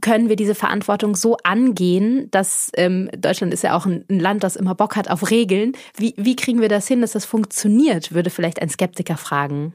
können 0.01 0.29
wir 0.29 0.37
diese 0.37 0.55
Verantwortung 0.57 1.15
so 1.15 1.37
angehen, 1.45 2.29
dass 2.31 2.73
ähm, 2.75 3.09
Deutschland 3.17 3.53
ist 3.55 3.63
ja 3.63 3.77
auch 3.77 3.87
ein, 3.87 4.05
Land, 4.09 4.43
das 4.43 4.57
immer 4.57 4.75
Bock 4.75 4.97
hat 4.97 5.11
auf 5.11 5.31
Regeln. 5.31 5.73
Wie, 5.97 6.15
wie 6.17 6.35
kriegen 6.35 6.61
wir 6.61 6.69
das 6.69 6.89
hin, 6.89 7.03
dass 7.03 7.13
das 7.13 7.25
funktioniert, 7.25 8.13
würde 8.13 8.31
vielleicht 8.31 8.61
ein 8.63 8.71
Skeptiker 8.71 9.17
fragen. 9.17 9.75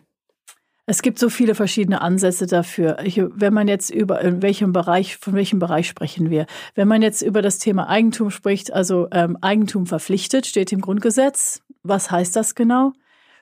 Es 0.87 1.01
gibt 1.01 1.17
so 1.17 1.29
viele 1.29 1.55
verschiedene 1.55 2.01
Ansätze 2.01 2.45
dafür. 2.45 2.97
Wenn 2.99 3.53
man 3.53 3.67
jetzt 3.67 3.89
über 3.89 4.21
in 4.21 4.41
welchem 4.41 4.71
Bereich, 4.71 5.17
von 5.17 5.33
welchem 5.33 5.57
Bereich 5.57 5.87
sprechen 5.87 6.29
wir? 6.29 6.45
Wenn 6.75 6.87
man 6.87 7.01
jetzt 7.01 7.23
über 7.23 7.41
das 7.41 7.57
Thema 7.57 7.89
Eigentum 7.89 8.29
spricht, 8.29 8.71
also 8.71 9.07
ähm, 9.11 9.37
Eigentum 9.41 9.87
verpflichtet, 9.87 10.45
steht 10.45 10.71
im 10.71 10.81
Grundgesetz. 10.81 11.63
Was 11.81 12.11
heißt 12.11 12.35
das 12.35 12.53
genau? 12.53 12.93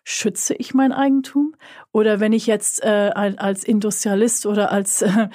Schütze 0.05 0.53
ich 0.53 0.73
mein 0.73 0.93
Eigentum? 0.93 1.55
Oder 1.91 2.19
wenn 2.21 2.33
ich 2.33 2.47
jetzt 2.47 2.81
äh, 2.83 3.11
als 3.13 3.63
Industrialist 3.63 4.45
oder 4.45 4.71
als 4.71 5.01
äh, 5.01 5.27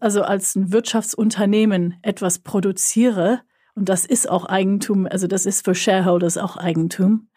also 0.00 0.22
als 0.22 0.56
ein 0.56 0.72
Wirtschaftsunternehmen 0.72 1.98
etwas 2.02 2.38
produziere, 2.38 3.42
und 3.74 3.88
das 3.88 4.06
ist 4.06 4.30
auch 4.30 4.46
Eigentum, 4.46 5.06
also 5.06 5.26
das 5.26 5.46
ist 5.46 5.64
für 5.64 5.74
Shareholders 5.74 6.38
auch 6.38 6.56
Eigentum, 6.56 7.28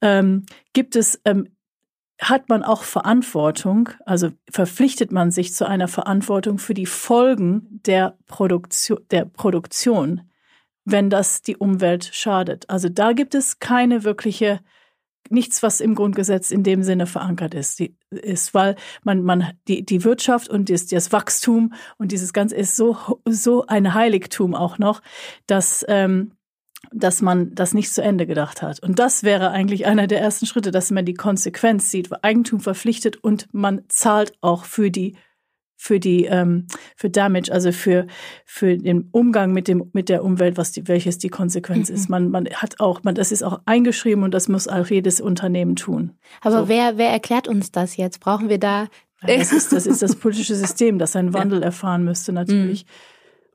ähm, 0.00 0.46
gibt 0.72 0.94
es 0.94 1.20
ähm, 1.24 1.48
hat 2.20 2.48
man 2.48 2.62
auch 2.62 2.82
Verantwortung, 2.82 3.90
also 4.04 4.30
verpflichtet 4.50 5.10
man 5.10 5.30
sich 5.30 5.54
zu 5.54 5.66
einer 5.66 5.88
Verantwortung 5.88 6.58
für 6.58 6.74
die 6.74 6.86
Folgen 6.86 7.80
der 7.86 8.18
Produktion, 8.26 8.98
der 9.10 9.24
Produktion, 9.24 10.22
wenn 10.84 11.08
das 11.08 11.42
die 11.42 11.56
Umwelt 11.56 12.10
schadet. 12.12 12.68
Also 12.68 12.88
da 12.88 13.12
gibt 13.12 13.34
es 13.34 13.58
keine 13.58 14.04
wirkliche, 14.04 14.60
nichts, 15.30 15.62
was 15.62 15.80
im 15.80 15.94
Grundgesetz 15.94 16.50
in 16.50 16.62
dem 16.62 16.82
Sinne 16.82 17.06
verankert 17.06 17.54
ist, 17.54 17.78
die, 17.78 17.96
ist 18.10 18.52
weil 18.52 18.76
man, 19.02 19.22
man, 19.22 19.52
die, 19.66 19.84
die 19.84 20.04
Wirtschaft 20.04 20.48
und 20.48 20.68
das, 20.68 20.86
das 20.86 21.12
Wachstum 21.12 21.72
und 21.96 22.12
dieses 22.12 22.34
Ganze 22.34 22.56
ist 22.56 22.76
so, 22.76 22.98
so 23.26 23.64
ein 23.66 23.94
Heiligtum 23.94 24.54
auch 24.54 24.78
noch, 24.78 25.00
dass, 25.46 25.86
ähm, 25.88 26.32
dass 26.92 27.22
man 27.22 27.54
das 27.54 27.74
nicht 27.74 27.92
zu 27.92 28.02
Ende 28.02 28.26
gedacht 28.26 28.62
hat. 28.62 28.80
Und 28.82 28.98
das 28.98 29.22
wäre 29.22 29.50
eigentlich 29.50 29.86
einer 29.86 30.06
der 30.06 30.20
ersten 30.20 30.46
Schritte, 30.46 30.70
dass 30.70 30.90
man 30.90 31.04
die 31.04 31.14
Konsequenz 31.14 31.90
sieht, 31.90 32.10
Eigentum 32.24 32.60
verpflichtet 32.60 33.16
und 33.22 33.48
man 33.52 33.82
zahlt 33.88 34.32
auch 34.40 34.64
für 34.64 34.90
die 34.90 35.16
für 35.76 35.98
die 35.98 36.26
ähm, 36.26 36.66
für 36.94 37.08
Damage, 37.08 37.50
also 37.50 37.72
für 37.72 38.06
für 38.44 38.76
den 38.76 39.08
Umgang 39.12 39.52
mit 39.52 39.66
dem 39.66 39.88
mit 39.94 40.10
der 40.10 40.22
Umwelt, 40.22 40.58
was 40.58 40.72
die, 40.72 40.86
welches 40.88 41.16
die 41.16 41.30
Konsequenz 41.30 41.88
mhm. 41.88 41.94
ist. 41.94 42.10
Man 42.10 42.30
man 42.30 42.46
hat 42.48 42.80
auch 42.80 43.02
man 43.02 43.14
das 43.14 43.32
ist 43.32 43.42
auch 43.42 43.60
eingeschrieben 43.64 44.22
und 44.22 44.34
das 44.34 44.48
muss 44.48 44.68
auch 44.68 44.86
jedes 44.88 45.22
Unternehmen 45.22 45.76
tun. 45.76 46.18
Aber 46.42 46.62
so. 46.62 46.68
wer 46.68 46.98
wer 46.98 47.08
erklärt 47.08 47.48
uns 47.48 47.72
das 47.72 47.96
jetzt? 47.96 48.20
Brauchen 48.20 48.50
wir 48.50 48.58
da? 48.58 48.88
Ja, 49.26 49.38
das 49.38 49.52
ist 49.52 49.72
das 49.72 49.86
ist 49.86 50.02
das 50.02 50.16
politische 50.16 50.54
System, 50.54 50.98
das 50.98 51.16
einen 51.16 51.32
Wandel 51.32 51.62
erfahren 51.62 52.04
müsste 52.04 52.32
natürlich. 52.32 52.84
Mhm. 52.84 52.90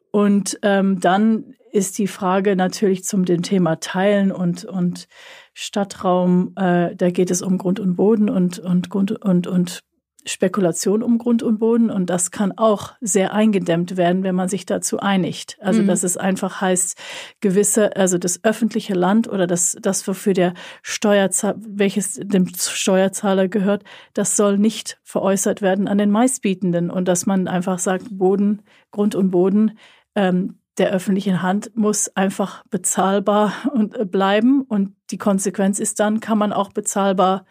Und 0.09 0.59
ähm, 0.63 0.99
dann 0.99 1.53
ist 1.75 1.97
die 1.97 2.07
Frage 2.07 2.55
natürlich 2.55 3.03
zum 3.03 3.25
dem 3.25 3.41
Thema 3.41 3.79
Teilen 3.79 4.31
und 4.31 4.63
und 4.63 5.07
Stadtraum. 5.53 6.53
Äh, 6.55 6.95
da 6.95 7.09
geht 7.11 7.29
es 7.29 7.41
um 7.41 7.57
Grund 7.57 7.79
und 7.79 7.95
Boden 7.95 8.29
und 8.29 8.59
und 8.59 8.89
Grund 8.89 9.11
und 9.11 9.45
und 9.45 9.83
Spekulation 10.27 11.03
um 11.03 11.19
Grund 11.19 11.43
und 11.43 11.59
Boden 11.59 11.91
und 11.91 12.09
das 12.09 12.31
kann 12.31 12.51
auch 12.57 12.93
sehr 12.99 13.33
eingedämmt 13.33 13.95
werden, 13.95 14.23
wenn 14.23 14.33
man 14.33 14.49
sich 14.49 14.65
dazu 14.65 14.99
einigt. 14.99 15.57
Also 15.61 15.83
mhm. 15.83 15.87
dass 15.87 16.03
es 16.03 16.17
einfach 16.17 16.61
heißt, 16.61 16.97
gewisse, 17.41 17.95
also 17.95 18.17
das 18.17 18.43
öffentliche 18.43 18.95
Land 18.95 19.27
oder 19.27 19.45
das, 19.45 19.77
das 19.79 20.07
wofür 20.07 20.33
der 20.33 20.55
Steuerzahler, 20.81 21.57
welches 21.59 22.15
dem 22.15 22.47
Steuerzahler 22.55 23.49
gehört, 23.49 23.83
das 24.13 24.35
soll 24.35 24.57
nicht 24.57 24.97
veräußert 25.03 25.61
werden 25.61 25.87
an 25.87 25.99
den 25.99 26.09
Meistbietenden 26.09 26.89
und 26.89 27.07
dass 27.07 27.27
man 27.27 27.47
einfach 27.47 27.77
sagt, 27.77 28.05
Boden, 28.09 28.63
Grund 28.89 29.13
und 29.13 29.29
Boden, 29.29 29.77
ähm, 30.15 30.57
der 30.77 30.91
öffentlichen 30.91 31.41
Hand 31.41 31.75
muss 31.75 32.15
einfach 32.15 32.63
bezahlbar 32.69 33.53
und 33.73 33.97
äh, 33.97 34.05
bleiben 34.05 34.61
und 34.61 34.95
die 35.11 35.17
Konsequenz 35.17 35.79
ist 35.79 35.99
dann, 35.99 36.19
kann 36.19 36.37
man 36.37 36.53
auch 36.53 36.71
bezahlbar 36.71 37.45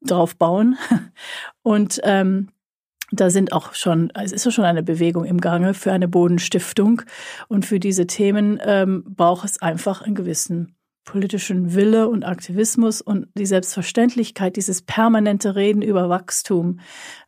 drauf 0.00 0.36
bauen. 0.36 0.76
Und 1.62 2.00
ähm, 2.04 2.48
da 3.10 3.30
sind 3.30 3.52
auch 3.52 3.74
schon, 3.74 4.10
es 4.14 4.32
ist 4.32 4.52
schon 4.52 4.64
eine 4.64 4.82
Bewegung 4.82 5.24
im 5.24 5.40
Gange 5.40 5.74
für 5.74 5.92
eine 5.92 6.08
Bodenstiftung. 6.08 7.02
Und 7.48 7.66
für 7.66 7.78
diese 7.78 8.06
Themen 8.06 8.58
ähm, 8.64 9.04
braucht 9.04 9.44
es 9.44 9.60
einfach 9.60 10.02
einen 10.02 10.14
gewissen 10.14 10.76
politischen 11.04 11.74
Wille 11.74 12.08
und 12.08 12.24
Aktivismus 12.24 13.00
und 13.00 13.26
die 13.36 13.46
Selbstverständlichkeit, 13.46 14.56
dieses 14.56 14.82
permanente 14.82 15.56
Reden 15.56 15.82
über 15.82 16.08
Wachstum 16.08 16.78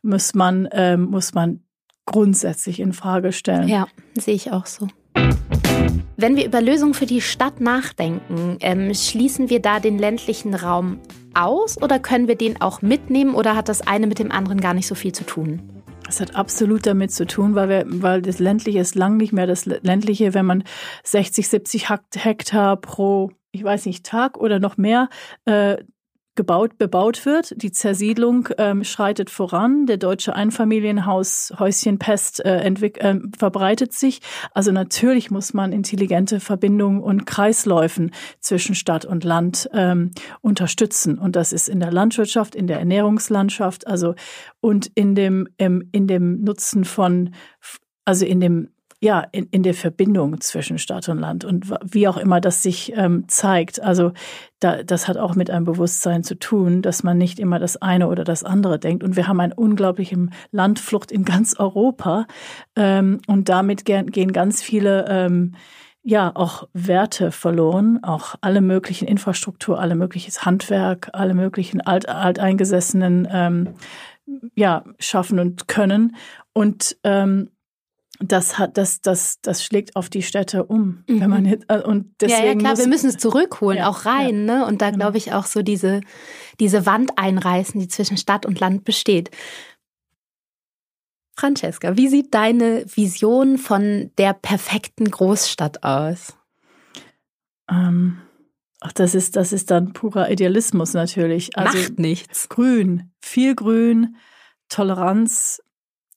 muss 0.01 0.33
man, 0.33 0.69
ähm, 0.71 1.05
muss 1.05 1.33
man 1.33 1.61
grundsätzlich 2.05 2.79
in 2.79 2.93
Frage 2.93 3.33
stellen. 3.33 3.67
Ja, 3.67 3.87
sehe 4.17 4.35
ich 4.35 4.51
auch 4.51 4.65
so. 4.65 4.87
Wenn 6.17 6.37
wir 6.37 6.45
über 6.45 6.61
Lösungen 6.61 6.93
für 6.93 7.05
die 7.05 7.21
Stadt 7.21 7.59
nachdenken, 7.61 8.57
ähm, 8.61 8.93
schließen 8.93 9.49
wir 9.49 9.61
da 9.61 9.79
den 9.79 9.99
ländlichen 9.99 10.55
Raum 10.55 10.99
aus 11.33 11.81
oder 11.81 11.99
können 11.99 12.27
wir 12.27 12.35
den 12.35 12.61
auch 12.61 12.81
mitnehmen 12.81 13.35
oder 13.35 13.55
hat 13.55 13.69
das 13.69 13.85
eine 13.85 14.07
mit 14.07 14.19
dem 14.19 14.31
anderen 14.31 14.61
gar 14.61 14.73
nicht 14.73 14.87
so 14.87 14.95
viel 14.95 15.11
zu 15.11 15.25
tun? 15.25 15.61
Es 16.07 16.19
hat 16.19 16.35
absolut 16.35 16.85
damit 16.85 17.11
zu 17.11 17.25
tun, 17.25 17.55
weil, 17.55 17.69
wir, 17.69 17.83
weil 17.87 18.21
das 18.21 18.39
ländliche 18.39 18.79
ist 18.79 18.95
lang 18.95 19.17
nicht 19.17 19.33
mehr 19.33 19.47
das 19.47 19.65
ländliche, 19.65 20.33
wenn 20.33 20.45
man 20.45 20.63
60, 21.03 21.49
70 21.49 21.89
Hektar 21.89 22.77
pro, 22.77 23.31
ich 23.51 23.63
weiß 23.63 23.85
nicht, 23.85 24.05
Tag 24.05 24.37
oder 24.37 24.59
noch 24.59 24.77
mehr 24.77 25.09
äh, 25.45 25.77
gebaut, 26.35 26.77
bebaut 26.77 27.25
wird. 27.25 27.53
Die 27.61 27.71
Zersiedlung 27.71 28.49
ähm, 28.57 28.83
schreitet 28.83 29.29
voran. 29.29 29.85
Der 29.85 29.97
deutsche 29.97 30.35
Einfamilienhaus 30.35 31.53
Häuschenpest 31.57 32.43
äh, 32.45 32.57
entwick 32.57 33.03
äh, 33.03 33.19
verbreitet 33.37 33.93
sich. 33.93 34.21
Also 34.53 34.71
natürlich 34.71 35.31
muss 35.31 35.53
man 35.53 35.71
intelligente 35.71 36.39
Verbindungen 36.39 37.01
und 37.01 37.25
Kreisläufen 37.25 38.11
zwischen 38.39 38.75
Stadt 38.75 39.05
und 39.05 39.23
Land 39.23 39.69
ähm, 39.73 40.11
unterstützen. 40.41 41.17
Und 41.17 41.35
das 41.35 41.53
ist 41.53 41.69
in 41.69 41.79
der 41.79 41.91
Landwirtschaft, 41.91 42.55
in 42.55 42.67
der 42.67 42.79
Ernährungslandschaft, 42.79 43.87
also 43.87 44.15
und 44.59 44.91
in 44.95 45.15
dem, 45.15 45.47
ähm, 45.57 45.89
in 45.91 46.07
dem 46.07 46.43
Nutzen 46.43 46.85
von, 46.85 47.33
also 48.03 48.25
in 48.25 48.39
dem 48.39 48.69
ja, 49.05 49.23
in, 49.31 49.45
in 49.51 49.61
der 49.61 49.75
Verbindung 49.75 50.41
zwischen 50.41 50.79
Stadt 50.79 51.07
und 51.09 51.19
Land 51.19 51.45
und 51.45 51.71
wie 51.83 52.07
auch 52.07 52.17
immer 52.17 52.41
das 52.41 52.63
sich 52.63 52.91
ähm, 52.95 53.25
zeigt. 53.27 53.79
Also 53.79 54.13
da, 54.59 54.81
das 54.81 55.07
hat 55.07 55.15
auch 55.17 55.35
mit 55.35 55.51
einem 55.51 55.63
Bewusstsein 55.63 56.23
zu 56.23 56.33
tun, 56.39 56.81
dass 56.81 57.03
man 57.03 57.15
nicht 57.15 57.37
immer 57.37 57.59
das 57.59 57.79
eine 57.79 58.07
oder 58.07 58.23
das 58.23 58.43
andere 58.43 58.79
denkt. 58.79 59.03
Und 59.03 59.15
wir 59.15 59.27
haben 59.27 59.39
eine 59.39 59.53
unglaubliche 59.53 60.17
Landflucht 60.49 61.11
in 61.11 61.23
ganz 61.23 61.55
Europa 61.59 62.25
ähm, 62.75 63.21
und 63.27 63.47
damit 63.47 63.85
gehen 63.85 64.33
ganz 64.33 64.63
viele 64.63 65.05
ähm, 65.07 65.53
ja 66.01 66.31
auch 66.33 66.67
Werte 66.73 67.31
verloren, 67.31 67.99
auch 68.01 68.33
alle 68.41 68.61
möglichen 68.61 69.07
Infrastruktur, 69.07 69.79
alle 69.79 69.93
mögliches 69.93 70.45
Handwerk, 70.45 71.11
alle 71.13 71.35
möglichen 71.35 71.79
alt, 71.79 72.09
alteingesessenen 72.09 73.27
ähm, 73.31 73.75
ja 74.55 74.83
schaffen 74.97 75.37
und 75.37 75.67
können 75.67 76.15
und 76.53 76.97
ähm, 77.03 77.51
das 78.19 78.57
hat 78.57 78.77
das 78.77 79.01
das 79.01 79.41
das 79.41 79.63
schlägt 79.63 79.95
auf 79.95 80.09
die 80.09 80.21
Städte 80.21 80.63
um 80.65 81.03
mhm. 81.07 81.21
wenn 81.21 81.29
man 81.29 81.45
jetzt, 81.45 81.65
äh, 81.67 81.81
und 81.81 82.13
deswegen 82.21 82.43
ja, 82.43 82.51
ja 82.53 82.55
klar 82.55 82.77
wir 82.77 82.87
müssen 82.87 83.09
es 83.09 83.17
zurückholen 83.17 83.79
ja, 83.79 83.89
auch 83.89 84.05
rein 84.05 84.47
ja, 84.47 84.59
ne? 84.59 84.65
Und 84.65 84.81
da 84.81 84.89
genau. 84.89 85.05
glaube 85.05 85.17
ich 85.17 85.33
auch 85.33 85.45
so 85.45 85.61
diese 85.61 86.01
diese 86.59 86.85
Wand 86.85 87.17
einreißen 87.17 87.79
die 87.79 87.87
zwischen 87.87 88.17
Stadt 88.17 88.45
und 88.45 88.59
Land 88.59 88.83
besteht. 88.83 89.31
Francesca 91.37 91.97
wie 91.97 92.07
sieht 92.07 92.33
deine 92.33 92.85
Vision 92.87 93.57
von 93.57 94.11
der 94.17 94.33
perfekten 94.33 95.11
Großstadt 95.11 95.83
aus? 95.83 96.33
Ähm, 97.69 98.21
ach 98.79 98.93
das 98.93 99.15
ist 99.15 99.35
das 99.35 99.51
ist 99.51 99.71
dann 99.71 99.91
purer 99.91 100.31
Idealismus 100.31 100.93
natürlich. 100.93 101.57
Also 101.57 101.77
Macht 101.77 101.99
nichts. 101.99 102.47
Grün 102.47 103.11
viel 103.19 103.55
Grün 103.55 104.15
Toleranz 104.69 105.61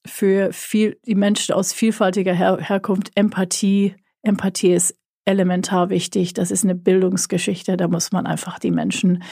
für 0.06 0.52
viel, 0.52 0.98
die 1.06 1.14
Menschen 1.14 1.54
aus 1.54 1.72
vielfältiger 1.72 2.32
Her 2.32 2.58
Herkunft 2.61 3.11
Empathie. 3.14 3.94
Empathie 4.22 4.72
ist 4.72 4.96
elementar 5.24 5.90
wichtig. 5.90 6.32
Das 6.32 6.50
ist 6.50 6.64
eine 6.64 6.74
Bildungsgeschichte. 6.74 7.76
Da 7.76 7.88
muss 7.88 8.12
man 8.12 8.26
einfach 8.26 8.58
die 8.58 8.70
Menschen 8.70 9.22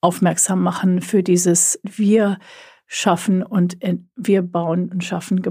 aufmerksam 0.00 0.62
machen 0.62 1.00
für 1.00 1.22
dieses 1.22 1.80
Wir 1.84 2.38
schaffen 2.86 3.42
und 3.42 3.78
wir 4.16 4.42
bauen 4.42 4.90
und 4.90 5.04
schaffen 5.04 5.42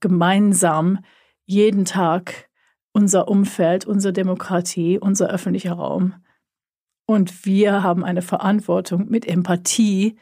gemeinsam 0.00 0.98
jeden 1.46 1.84
Tag 1.84 2.48
unser 2.92 3.28
Umfeld, 3.28 3.86
unsere 3.86 4.12
Demokratie, 4.12 4.98
unser 4.98 5.30
öffentlicher 5.30 5.72
Raum. 5.72 6.14
Und 7.06 7.46
wir 7.46 7.82
haben 7.82 8.04
eine 8.04 8.22
Verantwortung 8.22 9.08
mit 9.08 9.26
Empathie, 9.26 10.16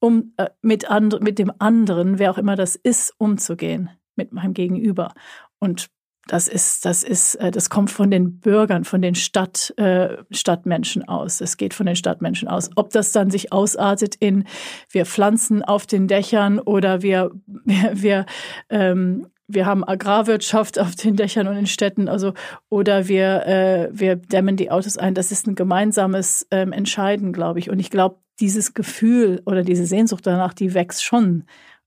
um 0.00 0.32
äh, 0.36 0.48
mit, 0.62 0.90
and, 0.90 1.22
mit 1.22 1.38
dem 1.38 1.52
anderen, 1.58 2.18
wer 2.18 2.30
auch 2.32 2.38
immer 2.38 2.56
das 2.56 2.74
ist, 2.74 3.14
umzugehen, 3.18 3.90
mit 4.16 4.32
meinem 4.32 4.54
Gegenüber. 4.54 5.12
Und 5.58 5.90
das 6.26 6.48
ist, 6.48 6.84
das 6.84 7.02
ist, 7.02 7.34
äh, 7.36 7.50
das 7.50 7.70
kommt 7.70 7.90
von 7.90 8.10
den 8.10 8.38
Bürgern, 8.38 8.84
von 8.84 9.02
den 9.02 9.14
Stadt, 9.14 9.74
äh, 9.76 10.16
Stadtmenschen 10.30 11.06
aus. 11.08 11.40
Es 11.40 11.56
geht 11.56 11.74
von 11.74 11.86
den 11.86 11.96
Stadtmenschen 11.96 12.48
aus. 12.48 12.70
Ob 12.76 12.90
das 12.90 13.12
dann 13.12 13.30
sich 13.30 13.52
ausartet 13.52 14.14
in 14.16 14.44
wir 14.90 15.06
pflanzen 15.06 15.62
auf 15.62 15.86
den 15.86 16.08
Dächern 16.08 16.58
oder 16.58 17.02
wir, 17.02 17.32
wir, 17.92 18.26
ähm, 18.68 19.26
wir 19.48 19.66
haben 19.66 19.82
Agrarwirtschaft 19.82 20.78
auf 20.78 20.94
den 20.94 21.16
Dächern 21.16 21.48
und 21.48 21.56
in 21.56 21.66
Städten, 21.66 22.08
also 22.08 22.32
oder 22.68 23.08
wir 23.08 23.46
äh, 23.46 23.88
wir 23.92 24.14
dämmen 24.14 24.56
die 24.56 24.70
Autos 24.70 24.96
ein. 24.96 25.14
Das 25.14 25.32
ist 25.32 25.48
ein 25.48 25.56
gemeinsames 25.56 26.46
ähm, 26.52 26.72
Entscheiden, 26.72 27.32
glaube 27.32 27.58
ich. 27.58 27.70
Und 27.70 27.80
ich 27.80 27.90
glaube, 27.90 28.18
dieses 28.40 28.74
Gefühl 28.74 29.42
oder 29.46 29.62
diese 29.62 29.86
Sehnsucht 29.86 30.26
danach, 30.26 30.54
die 30.54 30.74
wächst 30.74 31.04
schon. 31.04 31.44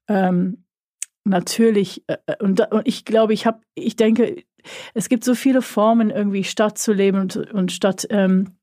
Ähm, 0.08 0.66
natürlich, 1.24 2.04
äh, 2.08 2.18
äh 2.28 2.44
und, 2.44 2.60
und 2.72 2.88
ich 2.88 3.06
glaube, 3.06 3.34
ich 3.34 3.46
habe, 3.46 3.62
ich 3.76 3.96
denke, 3.96 4.44
es 4.94 5.10
gibt 5.10 5.24
so 5.24 5.36
viele 5.36 5.62
Formen, 5.62 6.10
irgendwie 6.10 6.44
Stadt 6.44 6.78
zu 6.78 6.94
leben 6.94 7.20
und, 7.20 7.36
und 7.36 7.72
Stadt 7.72 8.08
ähm, 8.10 8.56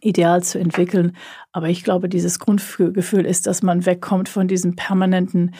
ideal 0.00 0.42
zu 0.42 0.58
entwickeln. 0.58 1.16
Aber 1.52 1.68
ich 1.68 1.82
glaube, 1.82 2.08
dieses 2.08 2.38
Grundgefühl 2.38 3.26
ist, 3.26 3.46
dass 3.46 3.62
man 3.62 3.86
wegkommt 3.86 4.28
von 4.28 4.48
diesem 4.48 4.76
permanenten 4.76 5.54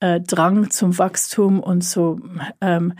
äh, 0.00 0.20
Drang 0.20 0.70
zum 0.70 0.96
Wachstum 0.98 1.60
und 1.60 1.82
zu 1.82 2.20
ähm, 2.60 2.94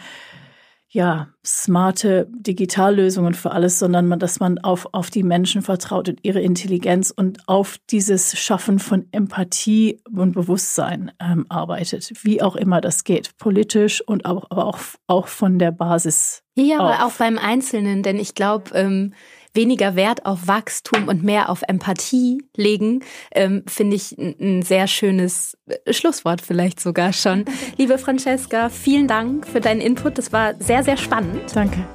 ja, 0.94 1.28
smarte 1.44 2.28
Digitallösungen 2.31 3.33
für 3.33 3.50
alles, 3.50 3.78
sondern 3.78 4.07
man, 4.07 4.18
dass 4.18 4.40
man 4.40 4.59
auf, 4.59 4.87
auf 4.92 5.09
die 5.09 5.22
Menschen 5.22 5.62
vertraut 5.62 6.11
und 6.11 6.20
ihre 6.22 6.42
Intelligenz 6.42 7.11
und 7.11 7.48
auf 7.48 7.78
dieses 7.90 8.38
Schaffen 8.38 8.78
von 8.78 9.07
Empathie 9.11 10.02
und 10.14 10.33
Bewusstsein 10.33 11.11
ähm, 11.18 11.46
arbeitet, 11.48 12.12
wie 12.24 12.42
auch 12.42 12.57
immer 12.57 12.83
das 12.83 13.05
geht, 13.05 13.38
politisch 13.38 14.07
und 14.07 14.26
auch, 14.26 14.50
aber 14.50 14.66
auch, 14.66 14.78
auch 15.07 15.28
von 15.28 15.59
der 15.59 15.72
Basis. 15.72 16.42
Ja, 16.57 16.81
aber 16.81 17.07
auch 17.07 17.12
beim 17.12 17.38
Einzelnen, 17.38 18.02
denn 18.02 18.18
ich 18.18 18.35
glaube, 18.35 18.72
ähm, 18.74 19.14
weniger 19.55 19.97
Wert 19.97 20.27
auf 20.27 20.47
Wachstum 20.47 21.09
und 21.09 21.23
mehr 21.23 21.49
auf 21.49 21.62
Empathie 21.67 22.43
legen, 22.57 23.01
ähm, 23.33 23.62
finde 23.67 23.97
ich 23.97 24.17
ein 24.19 24.62
sehr 24.62 24.87
schönes 24.87 25.57
äh, 25.67 25.93
Schlusswort 25.93 26.41
vielleicht 26.41 26.81
sogar 26.81 27.12
schon. 27.12 27.45
Liebe 27.77 27.99
Francesca, 27.99 28.69
vielen 28.69 29.09
Dank 29.09 29.47
für 29.47 29.61
deinen 29.61 29.81
Input. 29.81 30.19
Das 30.19 30.33
war 30.33 30.55
sehr, 30.59 30.83
sehr 30.83 30.97
spannend. 30.97 31.55
Danke. 31.55 31.87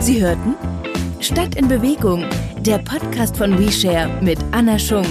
Sie 0.00 0.20
hörten 0.20 0.54
Stadt 1.20 1.54
in 1.54 1.68
Bewegung, 1.68 2.24
der 2.60 2.78
Podcast 2.78 3.36
von 3.36 3.58
WeShare 3.58 4.08
mit 4.22 4.38
Anna 4.52 4.78
Schunk. 4.78 5.06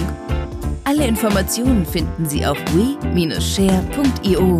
Alle 0.84 1.06
Informationen 1.06 1.86
finden 1.86 2.28
Sie 2.28 2.44
auf 2.44 2.58
we-share.io. 2.74 4.58